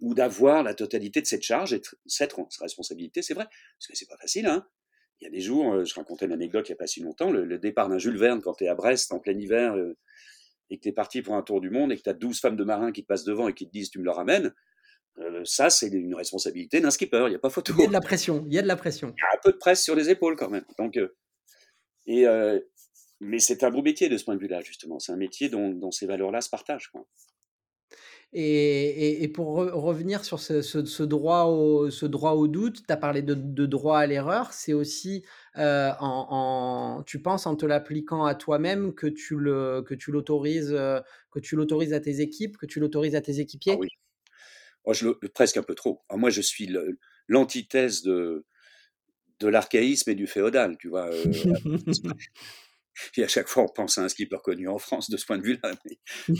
ou 0.00 0.14
d'avoir 0.14 0.62
la 0.62 0.74
totalité 0.74 1.20
de 1.20 1.26
cette 1.26 1.42
charge 1.42 1.72
et 1.72 1.80
cette 2.06 2.34
responsabilité. 2.60 3.22
C'est 3.22 3.34
vrai 3.34 3.44
parce 3.44 3.86
que 3.88 3.96
c'est 3.96 4.08
pas 4.08 4.16
facile. 4.16 4.46
Hein. 4.46 4.66
Il 5.20 5.24
y 5.24 5.26
a 5.26 5.30
des 5.30 5.40
jours, 5.40 5.74
euh, 5.74 5.84
je 5.84 5.94
racontais 5.94 6.26
une 6.26 6.32
anecdote 6.32 6.68
il 6.68 6.72
y 6.72 6.74
a 6.74 6.76
pas 6.76 6.86
si 6.86 7.00
longtemps, 7.00 7.30
le, 7.30 7.58
départ 7.58 7.88
d'un 7.88 7.98
Jules 7.98 8.16
Verne 8.16 8.40
quand 8.40 8.54
tu 8.54 8.64
es 8.64 8.68
à 8.68 8.74
Brest 8.74 9.12
en 9.12 9.18
plein 9.18 9.38
hiver 9.38 9.74
euh, 9.74 9.96
et 10.70 10.78
que 10.78 10.82
tu 10.82 10.88
es 10.88 10.92
parti 10.92 11.20
pour 11.20 11.34
un 11.34 11.42
tour 11.42 11.60
du 11.60 11.68
monde 11.68 11.92
et 11.92 11.96
que 11.96 12.02
tu 12.02 12.08
as 12.08 12.14
12 12.14 12.40
femmes 12.40 12.56
de 12.56 12.64
marins 12.64 12.92
qui 12.92 13.02
te 13.02 13.06
passent 13.06 13.24
devant 13.24 13.48
et 13.48 13.54
qui 13.54 13.66
te 13.66 13.72
disent 13.72 13.90
tu 13.90 13.98
me 13.98 14.04
le 14.04 14.10
ramènes. 14.10 14.54
Euh, 15.18 15.44
ça, 15.44 15.68
c'est 15.68 15.88
une 15.88 16.14
responsabilité 16.14 16.80
d'un 16.80 16.90
skipper. 16.90 17.24
Il 17.26 17.30
n'y 17.30 17.34
a 17.34 17.40
pas 17.40 17.50
photo. 17.50 17.74
Il 17.76 17.82
y 17.82 17.84
a 17.84 17.88
de 17.88 17.92
la 17.92 18.00
pression. 18.00 18.44
Il 18.46 18.54
y 18.54 18.58
a 18.58 18.62
de 18.62 18.68
la 18.68 18.76
pression. 18.76 19.12
Il 19.16 19.20
y 19.20 19.24
a 19.24 19.36
un 19.36 19.40
peu 19.42 19.52
de 19.52 19.58
presse 19.58 19.82
sur 19.82 19.94
les 19.94 20.08
épaules 20.08 20.36
quand 20.36 20.48
même. 20.48 20.64
Donc, 20.78 20.98
et, 22.06 22.26
mais 23.20 23.38
c'est 23.38 23.62
un 23.64 23.70
beau 23.70 23.82
métier 23.82 24.08
de 24.08 24.16
ce 24.16 24.24
point 24.24 24.34
de 24.34 24.40
vue-là, 24.40 24.62
justement. 24.62 24.98
C'est 24.98 25.12
un 25.12 25.16
métier 25.16 25.50
dont, 25.50 25.90
ces 25.90 26.06
valeurs-là 26.06 26.40
se 26.40 26.48
partagent. 26.48 26.90
Et, 28.32 29.24
et, 29.24 29.28
pour 29.28 29.56
revenir 29.56 30.24
sur 30.24 30.38
ce, 30.38 30.62
ce, 30.62 31.02
droit 31.02 31.44
au, 31.46 31.90
ce 31.90 32.06
droit 32.06 32.32
au 32.32 32.46
doute, 32.46 32.86
tu 32.86 32.92
as 32.92 32.96
parlé 32.96 33.22
de, 33.22 33.34
de, 33.34 33.66
droit 33.66 33.98
à 33.98 34.06
l'erreur, 34.06 34.52
c'est 34.52 34.72
aussi, 34.72 35.24
euh, 35.56 35.90
en, 35.98 37.02
tu 37.04 37.20
penses 37.20 37.46
en 37.46 37.56
te 37.56 37.66
l'appliquant 37.66 38.24
à 38.24 38.36
toi-même 38.36 38.94
que 38.94 39.08
tu 39.08 39.36
le 39.36 39.82
que 39.82 39.94
tu 39.94 40.12
l'autorises 40.12 40.72
euh, 40.72 41.00
que 41.32 41.40
tu 41.40 41.56
l'autorises 41.56 41.92
à 41.92 41.98
tes 41.98 42.20
équipes, 42.20 42.56
que 42.56 42.66
tu 42.66 42.78
l'autorises 42.78 43.16
à 43.16 43.20
tes 43.20 43.38
ah 43.38 43.40
équipiers? 43.40 43.74
oui. 43.74 43.88
Moi, 44.86 44.94
je 44.94 45.08
le, 45.08 45.18
presque 45.34 45.56
un 45.56 45.64
peu 45.64 45.74
trop. 45.74 46.00
moi, 46.14 46.30
je 46.30 46.40
suis 46.40 46.72
l'antithèse 47.26 48.02
de 48.02 48.46
de 49.40 49.48
l'archaïsme 49.48 50.10
et 50.10 50.14
du 50.14 50.28
féodal, 50.28 50.76
tu 50.78 50.88
vois. 50.88 51.10
Euh, 51.12 51.24
et 53.16 53.24
à 53.24 53.28
chaque 53.28 53.48
fois, 53.48 53.64
on 53.64 53.68
pense 53.68 53.98
à 53.98 54.04
un 54.04 54.08
skipper 54.08 54.38
connu 54.44 54.68
en 54.68 54.78
France 54.78 55.10
de 55.10 55.16
ce 55.16 55.26
point 55.26 55.38
de 55.38 55.42
vue-là. 55.42 55.72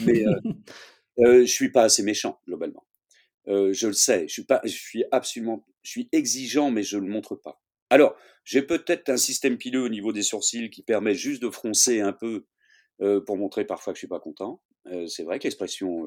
Mais, 0.07 0.25
euh, 1.21 1.41
je 1.41 1.51
suis 1.51 1.71
pas 1.71 1.85
assez 1.85 2.03
méchant, 2.03 2.41
globalement. 2.47 2.85
Euh, 3.49 3.73
je 3.73 3.87
le 3.87 3.93
sais. 3.93 4.29
Je 4.29 4.33
suis 4.33 4.45
pas, 4.45 4.61
je 4.65 4.71
suis 4.71 5.05
absolument, 5.11 5.67
je 5.83 5.91
suis 5.91 6.09
exigeant, 6.13 6.71
mais 6.71 6.83
je 6.83 6.99
le 6.99 7.07
montre 7.07 7.35
pas. 7.35 7.61
Alors, 7.91 8.17
j'ai 8.45 8.63
peut-être 8.63 9.09
un 9.09 9.17
système 9.17 9.59
pileux 9.59 9.83
au 9.83 9.89
niveau 9.89 10.13
des 10.13 10.23
sourcils 10.23 10.71
qui 10.71 10.83
permet 10.83 11.15
juste 11.15 11.43
de 11.43 11.51
froncer 11.51 12.01
un 12.01 12.13
peu 12.13 12.47
euh, 13.01 13.21
pour 13.21 13.37
montrer 13.37 13.65
parfois 13.65 13.93
que 13.93 13.97
je 13.97 14.01
suis 14.01 14.09
pas 14.09 14.21
content. 14.21 14.63
Euh, 14.87 15.07
c'est 15.07 15.25
vrai 15.25 15.39
que 15.39 15.45
l'expression 15.45 16.07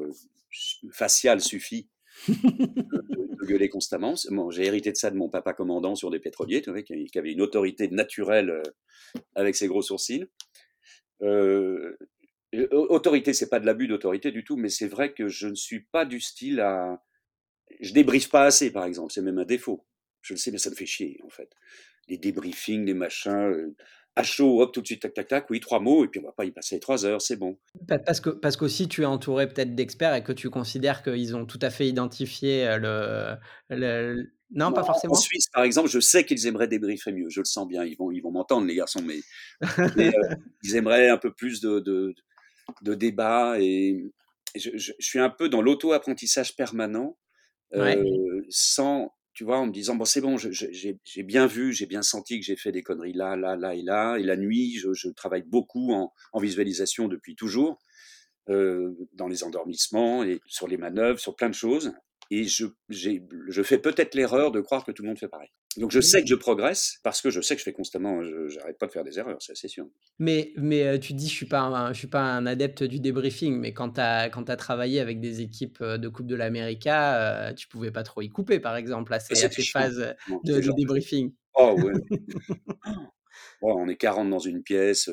faciale 0.92 1.42
suffit 1.42 1.90
de, 2.28 3.46
gueuler 3.46 3.68
constamment. 3.68 4.14
Bon, 4.30 4.50
j'ai 4.50 4.66
hérité 4.66 4.92
de 4.92 4.98
ça 4.98 5.12
de 5.12 5.18
mon 5.18 5.30
papa 5.30 5.54
commandant 5.54 5.96
sur 5.96 6.10
des 6.10 6.20
pétroliers, 6.20 6.62
tu 6.62 6.72
vois, 6.72 6.82
qui, 6.82 7.18
avait 7.18 7.34
une 7.34 7.42
autorité 7.42 7.90
naturelle 7.90 8.64
avec 9.36 9.56
ses 9.56 9.68
gros 9.68 9.82
sourcils. 9.82 10.26
Autorité, 12.72 13.34
c'est 13.34 13.50
pas 13.50 13.60
de 13.60 13.66
l'abus 13.66 13.88
d'autorité 13.88 14.32
du 14.32 14.44
tout, 14.44 14.56
mais 14.56 14.70
c'est 14.70 14.88
vrai 14.88 15.14
que 15.14 15.28
je 15.28 15.48
ne 15.48 15.56
suis 15.56 15.82
pas 15.82 16.06
du 16.06 16.20
style 16.20 16.60
à. 16.60 17.02
Je 17.80 17.94
débriefe 17.94 18.30
pas 18.30 18.46
assez, 18.46 18.72
par 18.72 18.86
exemple. 18.86 19.12
C'est 19.12 19.22
même 19.22 19.40
un 19.40 19.46
défaut. 19.46 19.86
Je 20.22 20.34
le 20.34 20.38
sais, 20.38 20.52
mais 20.52 20.58
ça 20.58 20.70
me 20.70 20.76
fait 20.76 20.86
chier, 20.86 21.20
en 21.26 21.30
fait. 21.30 21.50
Les 22.08 22.18
débriefings, 22.18 22.86
les 22.86 22.94
machins. 22.94 23.32
Euh, 23.32 23.76
à 24.16 24.22
chaud, 24.22 24.62
hop, 24.62 24.72
tout 24.72 24.82
de 24.82 24.86
suite, 24.86 25.02
tac, 25.02 25.14
tac, 25.16 25.28
tac, 25.28 25.50
oui, 25.50 25.60
trois 25.60 25.80
mots, 25.80 26.06
et 26.06 26.08
puis 26.08 26.20
on 26.20 26.24
va 26.24 26.32
pas 26.32 26.46
y 26.46 26.52
passer 26.52 26.80
trois 26.80 27.04
heures, 27.04 27.22
c'est 27.22 27.36
bon. 27.36 27.58
Parce 28.06 28.22
que 28.22 28.30
parce 28.30 28.58
qu'aussi 28.58 28.88
tu 28.88 29.02
es 29.02 29.06
entouré 29.06 29.48
peut-être 29.48 29.74
d'experts 29.74 30.14
et 30.14 30.24
que 30.24 30.32
tu 30.32 30.52
considères 30.52 31.02
qu'ils 31.02 31.36
ont 31.36 31.48
tout 31.48 31.58
à 31.64 31.72
fait 31.72 31.88
identifié 31.88 32.68
euh, 32.68 33.36
le, 33.70 34.30
non, 34.54 34.72
pas 34.72 34.84
forcément. 34.84 35.14
En 35.14 35.18
Suisse, 35.18 35.48
par 35.52 35.64
exemple, 35.64 35.90
je 35.90 36.00
sais 36.00 36.26
qu'ils 36.26 36.46
aimeraient 36.46 36.68
débriefer 36.68 37.12
mieux. 37.12 37.28
Je 37.30 37.40
le 37.40 37.46
sens 37.46 37.68
bien. 37.68 37.84
Ils 37.84 37.98
vont, 37.98 38.12
ils 38.12 38.22
vont 38.22 38.32
m'entendre, 38.32 38.68
les 38.68 38.76
garçons, 38.76 39.02
mais, 39.04 39.20
euh, 39.80 40.12
ils 40.64 40.76
aimeraient 40.76 41.10
un 41.10 41.18
peu 41.18 41.34
plus 41.34 41.60
de, 41.60 41.80
de, 41.80 42.14
de 42.82 42.96
débat. 42.96 43.60
Et 43.60 44.12
je, 44.56 44.72
je, 44.76 44.94
suis 45.00 45.20
un 45.20 45.30
peu 45.30 45.50
dans 45.50 45.62
l'auto-apprentissage 45.62 46.56
permanent, 46.56 47.18
euh, 47.74 48.42
sans, 48.50 49.14
tu 49.34 49.44
vois, 49.44 49.60
en 49.60 49.68
me 49.68 49.72
disant, 49.72 49.96
bon, 49.96 50.06
c'est 50.06 50.22
bon, 50.22 50.38
j'ai 50.38 51.24
bien 51.24 51.48
vu, 51.48 51.74
j'ai 51.74 51.86
bien 51.86 52.02
senti 52.02 52.40
que 52.40 52.46
j'ai 52.46 52.56
fait 52.56 52.72
des 52.72 52.84
conneries 52.84 53.14
là, 53.14 53.36
là, 53.36 53.56
là 53.56 53.74
et 53.74 53.82
là. 53.82 54.18
Et 54.18 54.24
la 54.24 54.38
nuit, 54.38 54.78
je, 54.78 54.94
je 54.94 55.10
travaille 55.10 55.44
beaucoup 55.44 55.94
en, 55.94 56.14
en, 56.34 56.40
visualisation 56.40 57.08
depuis 57.08 57.36
toujours, 57.36 57.80
euh, 58.50 58.94
dans 59.14 59.28
les 59.28 59.44
endormissements 59.44 60.24
et 60.24 60.40
sur 60.46 60.68
les 60.68 60.78
manœuvres, 60.78 61.20
sur 61.20 61.36
plein 61.36 61.50
de 61.50 61.56
choses. 61.56 61.94
Et 62.32 62.46
je, 62.46 62.66
je 62.90 63.64
fais 63.64 63.78
peut-être 63.78 64.16
l'erreur 64.16 64.52
de 64.52 64.62
croire 64.62 64.86
que 64.86 64.92
tout 64.92 65.04
le 65.04 65.10
monde 65.10 65.20
fait 65.20 65.28
pareil. 65.28 65.50
Donc 65.78 65.92
je 65.92 66.00
sais 66.00 66.22
que 66.22 66.28
je 66.28 66.36
progresse 66.36 67.00
parce 67.04 67.22
que 67.22 67.30
je 67.30 67.42
sais 67.42 67.56
que 67.56 67.60
je 67.60 67.64
fais 67.64 67.74
constamment, 67.74 68.22
je 68.22 68.56
n'arrête 68.58 68.78
pas 68.78 68.86
de 68.86 68.92
faire 68.92 69.04
des 69.04 69.18
erreurs, 69.18 69.42
c'est 69.42 69.54
assez 69.54 69.68
sûr. 69.68 69.88
Mais, 70.20 70.54
mais 70.56 70.84
euh, 70.84 71.00
tu 71.00 71.14
dis, 71.14 71.28
je 71.28 71.34
ne 71.34 71.36
suis, 71.36 71.46
pas 71.48 71.92
je 71.92 71.98
suis 71.98 72.08
pas 72.08 72.22
un 72.22 72.46
adepte 72.46 72.84
du 72.84 73.00
débriefing, 73.00 73.58
mais 73.58 73.74
quand 73.74 73.94
tu 73.94 74.02
as, 74.02 74.30
quand 74.30 74.50
as 74.50 74.56
travaillé 74.56 75.00
avec 75.00 75.20
des 75.20 75.42
équipes 75.42 75.80
euh, 75.82 75.98
de 75.98 76.10
Coupe 76.10 76.28
de 76.28 76.36
l'Amérique, 76.36 76.86
euh, 76.88 77.54
tu 77.54 77.68
pouvais 77.68 77.92
pas 77.92 78.04
trop 78.04 78.22
y 78.22 78.30
couper, 78.30 78.60
par 78.60 78.76
exemple, 78.76 79.14
à 79.14 79.20
ces, 79.20 79.36
phases 79.64 80.16
de, 80.44 80.74
débriefing. 80.76 81.34
Oh 81.56 81.76
ouais. 81.80 81.94
oh, 83.62 83.76
on 83.78 83.88
est 83.88 83.98
40 83.98 84.30
dans 84.30 84.40
une 84.40 84.62
pièce. 84.62 85.10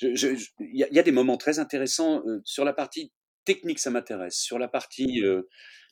Il 0.00 0.58
y, 0.72 0.98
a 0.98 1.02
des 1.02 1.12
moments 1.12 1.36
très 1.38 1.58
intéressants 1.58 2.22
sur 2.44 2.64
la 2.64 2.72
partie 2.72 3.12
technique, 3.44 3.78
ça 3.78 3.90
m'intéresse. 3.90 4.36
Sur 4.36 4.58
la 4.58 4.68
partie 4.68 5.22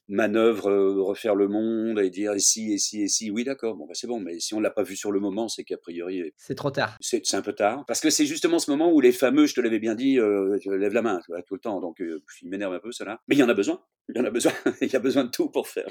manœuvre, 0.08 0.70
refaire 1.00 1.34
le 1.34 1.48
monde 1.48 1.98
et 1.98 2.10
dire 2.10 2.32
et 2.32 2.38
si, 2.38 2.72
et 2.72 2.78
si, 2.78 3.02
et 3.02 3.08
si. 3.08 3.30
Oui, 3.30 3.44
d'accord, 3.44 3.74
bon, 3.74 3.86
bah, 3.86 3.94
c'est 3.94 4.06
bon. 4.06 4.20
Mais 4.20 4.38
si 4.38 4.54
on 4.54 4.60
l'a 4.60 4.70
pas 4.70 4.82
vu 4.82 4.96
sur 4.96 5.12
le 5.12 5.20
moment, 5.20 5.48
c'est 5.48 5.64
qu'a 5.64 5.76
priori. 5.76 6.32
C'est 6.36 6.54
trop 6.54 6.70
tard. 6.70 6.96
C'est 7.00 7.34
un 7.34 7.42
peu 7.42 7.52
tard. 7.52 7.84
Parce 7.86 8.00
que 8.00 8.10
c'est 8.10 8.26
justement 8.26 8.58
ce 8.58 8.70
moment 8.70 8.92
où 8.92 9.00
les 9.00 9.12
fameux, 9.12 9.46
je 9.46 9.54
te 9.54 9.60
l'avais 9.60 9.78
bien 9.78 9.94
dit, 9.94 10.18
lève 10.66 10.92
la 10.92 11.02
main 11.02 11.20
tout 11.46 11.54
le 11.54 11.60
temps. 11.60 11.80
Donc, 11.80 12.00
il 12.00 12.48
m'énerve 12.48 12.74
un 12.74 12.80
peu, 12.80 12.92
cela. 12.92 13.20
Mais 13.28 13.34
il 13.34 13.38
y 13.38 13.42
en 13.42 13.48
a 13.48 13.54
besoin. 13.54 13.80
Il 14.08 14.16
y 14.16 14.20
en 14.20 14.24
a 14.24 14.30
besoin. 14.30 14.52
il 14.80 14.92
y 14.92 14.96
a 14.96 15.00
besoin 15.00 15.24
de 15.24 15.30
tout 15.30 15.50
pour 15.50 15.68
faire, 15.68 15.88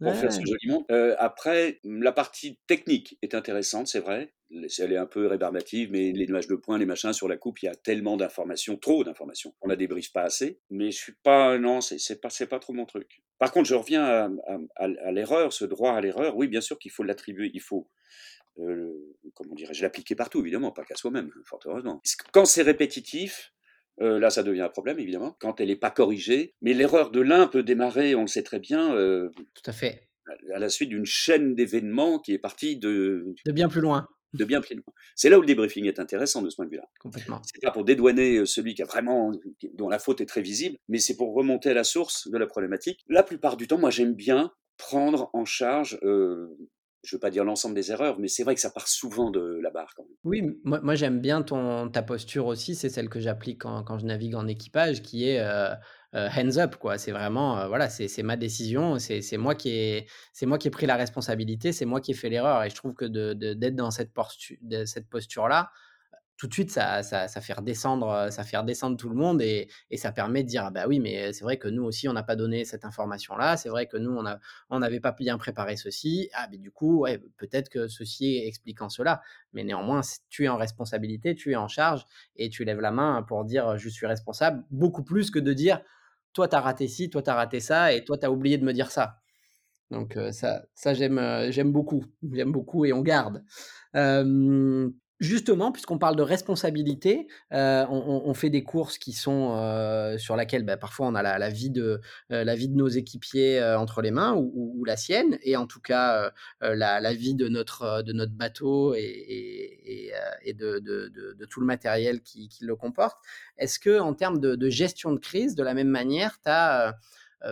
pour 0.00 0.14
faire 0.14 0.32
ce 0.32 0.40
joli 0.40 0.66
monde. 0.66 0.84
après, 1.18 1.80
la 1.84 2.12
partie 2.12 2.58
technique 2.66 3.18
est 3.22 3.34
intéressante, 3.34 3.86
c'est 3.86 4.00
vrai 4.00 4.32
elle 4.50 4.92
est 4.92 4.96
un 4.96 5.06
peu 5.06 5.26
rébarbative, 5.26 5.90
mais 5.92 6.12
les 6.12 6.26
nuages 6.26 6.48
de 6.48 6.56
points, 6.56 6.78
les 6.78 6.86
machins 6.86 7.12
sur 7.12 7.28
la 7.28 7.36
coupe, 7.36 7.62
il 7.62 7.66
y 7.66 7.68
a 7.68 7.74
tellement 7.74 8.16
d'informations, 8.16 8.76
trop 8.76 9.04
d'informations. 9.04 9.54
On 9.62 9.70
a 9.70 9.76
débriefe 9.76 10.12
pas 10.12 10.22
assez, 10.22 10.60
mais 10.70 10.90
je 10.90 10.96
suis 10.96 11.14
pas, 11.22 11.58
non, 11.58 11.80
c'est 11.80 12.20
pas, 12.20 12.28
pas 12.48 12.58
trop 12.58 12.72
mon 12.72 12.86
truc. 12.86 13.22
Par 13.38 13.52
contre, 13.52 13.68
je 13.68 13.74
reviens 13.74 14.30
à, 14.76 15.12
l'erreur, 15.12 15.52
ce 15.52 15.64
droit 15.64 15.92
à 15.92 16.00
l'erreur. 16.00 16.36
Oui, 16.36 16.48
bien 16.48 16.60
sûr 16.60 16.78
qu'il 16.78 16.90
faut 16.90 17.02
l'attribuer, 17.02 17.50
il 17.54 17.60
faut, 17.60 17.88
euh, 18.58 18.92
comment 19.34 19.54
dirais-je, 19.54 19.82
l'appliquer 19.82 20.14
partout, 20.14 20.40
évidemment, 20.40 20.72
pas 20.72 20.84
qu'à 20.84 20.96
soi-même, 20.96 21.30
fort 21.44 21.60
heureusement. 21.64 22.02
Quand 22.32 22.44
c'est 22.44 22.62
répétitif, 22.62 23.52
euh, 24.00 24.18
là, 24.18 24.30
ça 24.30 24.42
devient 24.42 24.62
un 24.62 24.68
problème, 24.68 24.98
évidemment, 24.98 25.36
quand 25.40 25.60
elle 25.60 25.68
n'est 25.68 25.76
pas 25.76 25.90
corrigée. 25.90 26.54
Mais 26.60 26.74
l'erreur 26.74 27.10
de 27.10 27.20
l'un 27.20 27.46
peut 27.46 27.62
démarrer, 27.62 28.14
on 28.14 28.22
le 28.22 28.26
sait 28.26 28.42
très 28.42 28.58
bien. 28.58 28.94
Euh, 28.94 29.30
Tout 29.54 29.70
à 29.70 29.72
fait. 29.72 30.08
À 30.54 30.58
la 30.60 30.68
suite 30.68 30.90
d'une 30.90 31.06
chaîne 31.06 31.54
d'événements 31.54 32.20
qui 32.20 32.32
est 32.32 32.38
partie 32.38 32.76
de. 32.76 33.34
De 33.44 33.52
bien 33.52 33.68
plus 33.68 33.80
loin 33.80 34.08
de 34.32 34.44
bien 34.44 34.60
plus 34.60 34.76
loin. 34.76 34.84
C'est 35.14 35.28
là 35.28 35.38
où 35.38 35.40
le 35.40 35.46
débriefing 35.46 35.86
est 35.86 35.98
intéressant 35.98 36.42
de 36.42 36.50
ce 36.50 36.56
point 36.56 36.66
de 36.66 36.70
vue-là. 36.70 36.88
Complètement. 37.00 37.40
C'est 37.44 37.60
pas 37.62 37.70
pour 37.70 37.84
dédouaner 37.84 38.38
euh, 38.38 38.46
celui 38.46 38.74
qui 38.74 38.82
a 38.82 38.86
vraiment, 38.86 39.32
dont 39.74 39.88
la 39.88 39.98
faute 39.98 40.20
est 40.20 40.26
très 40.26 40.42
visible, 40.42 40.76
mais 40.88 40.98
c'est 40.98 41.16
pour 41.16 41.34
remonter 41.34 41.70
à 41.70 41.74
la 41.74 41.84
source 41.84 42.28
de 42.28 42.38
la 42.38 42.46
problématique. 42.46 43.00
La 43.08 43.22
plupart 43.22 43.56
du 43.56 43.66
temps, 43.66 43.78
moi, 43.78 43.90
j'aime 43.90 44.14
bien 44.14 44.52
prendre 44.76 45.30
en 45.34 45.44
charge 45.44 45.98
euh, 46.02 46.56
je 47.02 47.16
veux 47.16 47.20
pas 47.20 47.30
dire 47.30 47.44
l'ensemble 47.44 47.74
des 47.74 47.90
erreurs, 47.90 48.18
mais 48.18 48.28
c'est 48.28 48.42
vrai 48.42 48.54
que 48.54 48.60
ça 48.60 48.70
part 48.70 48.88
souvent 48.88 49.30
de 49.30 49.58
la 49.62 49.70
barre 49.70 49.94
quand 49.96 50.02
même. 50.02 50.16
Oui, 50.24 50.42
moi, 50.64 50.80
moi 50.82 50.94
j'aime 50.94 51.20
bien 51.20 51.42
ton, 51.42 51.88
ta 51.88 52.02
posture 52.02 52.46
aussi, 52.46 52.74
c'est 52.74 52.88
celle 52.88 53.08
que 53.08 53.20
j'applique 53.20 53.62
quand, 53.62 53.82
quand, 53.84 53.98
je 53.98 54.06
navigue 54.06 54.34
en 54.34 54.46
équipage, 54.46 55.02
qui 55.02 55.28
est 55.28 55.40
euh, 55.40 55.74
hands 56.14 56.58
up, 56.58 56.76
quoi. 56.76 56.98
C'est 56.98 57.12
vraiment, 57.12 57.58
euh, 57.58 57.68
voilà, 57.68 57.88
c'est 57.88 58.22
ma 58.22 58.36
décision, 58.36 58.98
c'est 58.98 59.36
moi, 59.36 59.54
qui 59.54 59.70
ai, 59.70 60.06
moi 60.42 60.58
qui 60.58 60.68
ai 60.68 60.70
pris 60.70 60.86
la 60.86 60.96
responsabilité, 60.96 61.72
c'est 61.72 61.84
moi 61.86 62.00
qui 62.00 62.12
ai 62.12 62.14
fait 62.14 62.28
l'erreur, 62.28 62.62
et 62.64 62.70
je 62.70 62.74
trouve 62.74 62.94
que 62.94 63.04
d'être 63.04 63.58
de, 63.58 63.68
dans 63.70 63.90
cette, 63.90 64.12
posture, 64.12 64.56
cette 64.86 65.08
posture-là, 65.08 65.70
tout 66.40 66.46
de 66.46 66.54
suite, 66.54 66.70
ça, 66.70 67.02
ça, 67.02 67.28
fait 67.42 67.52
redescendre, 67.52 68.08
euh, 68.08 68.30
ça 68.30 68.44
fait 68.44 68.56
redescendre 68.56 68.96
tout 68.96 69.10
le 69.10 69.14
monde 69.14 69.42
et, 69.42 69.68
et 69.90 69.98
ça 69.98 70.10
permet 70.10 70.42
de 70.42 70.48
dire 70.48 70.64
ah 70.64 70.70
bah 70.70 70.86
oui, 70.88 70.98
mais 70.98 71.34
c'est 71.34 71.44
vrai 71.44 71.58
que 71.58 71.68
nous 71.68 71.82
aussi, 71.82 72.08
on 72.08 72.14
n'a 72.14 72.22
pas 72.22 72.34
donné 72.34 72.64
cette 72.64 72.86
information-là. 72.86 73.58
C'est 73.58 73.68
vrai 73.68 73.86
que 73.86 73.98
nous, 73.98 74.10
on 74.10 74.78
n'avait 74.78 74.96
on 74.96 75.00
pas 75.02 75.12
bien 75.12 75.36
préparé 75.36 75.76
ceci. 75.76 76.30
Ah, 76.32 76.48
mais 76.50 76.56
du 76.56 76.70
coup, 76.70 77.04
peut-être 77.36 77.68
que 77.68 77.88
ceci 77.88 78.38
expliquant 78.38 78.88
cela. 78.88 79.20
Mais 79.52 79.64
néanmoins, 79.64 80.00
tu 80.30 80.44
es 80.44 80.48
en 80.48 80.56
responsabilité, 80.56 81.34
tu 81.34 81.52
es 81.52 81.56
en 81.56 81.68
charge 81.68 82.06
et 82.36 82.48
tu 82.48 82.64
lèves 82.64 82.80
la 82.80 82.90
main 82.90 83.22
pour 83.22 83.44
dire 83.44 83.76
je 83.76 83.90
suis 83.90 84.06
responsable, 84.06 84.64
beaucoup 84.70 85.04
plus 85.04 85.30
que 85.30 85.38
de 85.38 85.52
dire 85.52 85.82
toi, 86.32 86.48
tu 86.48 86.56
as 86.56 86.60
raté 86.60 86.88
ci, 86.88 87.10
toi, 87.10 87.22
tu 87.22 87.30
as 87.30 87.34
raté 87.34 87.60
ça 87.60 87.92
et 87.92 88.04
toi, 88.04 88.18
tu 88.18 88.26
as 88.26 88.30
oublié 88.32 88.58
de 88.58 88.64
me 88.64 88.72
dire 88.72 88.90
ça. 88.90 89.20
Donc 89.90 90.16
euh, 90.16 90.32
ça, 90.32 90.64
ça 90.74 90.94
j'aime, 90.94 91.18
euh, 91.18 91.50
j'aime 91.50 91.72
beaucoup, 91.72 92.04
j'aime 92.32 92.52
beaucoup 92.52 92.84
et 92.84 92.92
on 92.92 93.02
garde. 93.02 93.44
Justement, 95.20 95.70
puisqu'on 95.70 95.98
parle 95.98 96.16
de 96.16 96.22
responsabilité, 96.22 97.28
euh, 97.52 97.84
on, 97.90 98.32
fait 98.32 98.48
des 98.48 98.64
courses 98.64 98.96
qui 98.96 99.12
sont 99.12 99.54
euh, 99.54 100.16
sur 100.16 100.34
laquelle 100.34 100.64
bah, 100.64 100.78
parfois 100.78 101.08
on 101.08 101.14
a 101.14 101.22
la, 101.22 101.50
vie 101.50 101.68
de 101.68 102.00
euh, 102.32 102.42
la 102.42 102.54
vie 102.54 102.70
de 102.70 102.74
nos 102.74 102.88
équipiers 102.88 103.62
entre 103.62 104.00
les 104.00 104.12
mains 104.12 104.34
ou, 104.34 104.82
la 104.86 104.96
sienne, 104.96 105.38
et 105.42 105.56
en 105.56 105.66
tout 105.66 105.80
cas 105.80 106.32
la, 106.62 107.12
vie 107.12 107.34
de 107.34 107.48
notre 107.48 108.02
de 108.02 108.14
notre 108.14 108.32
bateau 108.32 108.94
et, 108.94 110.10
de, 110.56 111.44
tout 111.50 111.60
le 111.60 111.66
matériel 111.66 112.22
qui, 112.22 112.48
le 112.62 112.74
comporte. 112.74 113.18
Est-ce 113.58 113.78
que 113.78 114.00
en 114.00 114.14
termes 114.14 114.40
de, 114.40 114.70
gestion 114.70 115.12
de 115.12 115.18
crise, 115.18 115.54
de 115.54 115.62
la 115.62 115.74
même 115.74 115.88
manière, 115.88 116.40
tu 116.42 116.48
as 116.48 116.96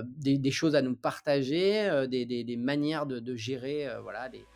des, 0.04 0.50
choses 0.50 0.74
à 0.74 0.80
nous 0.80 0.96
partager, 0.96 2.06
des, 2.08 2.24
des 2.24 2.56
manières 2.56 3.04
de, 3.04 3.36
gérer 3.36 3.88
voilà 4.02 4.30
des 4.30 4.46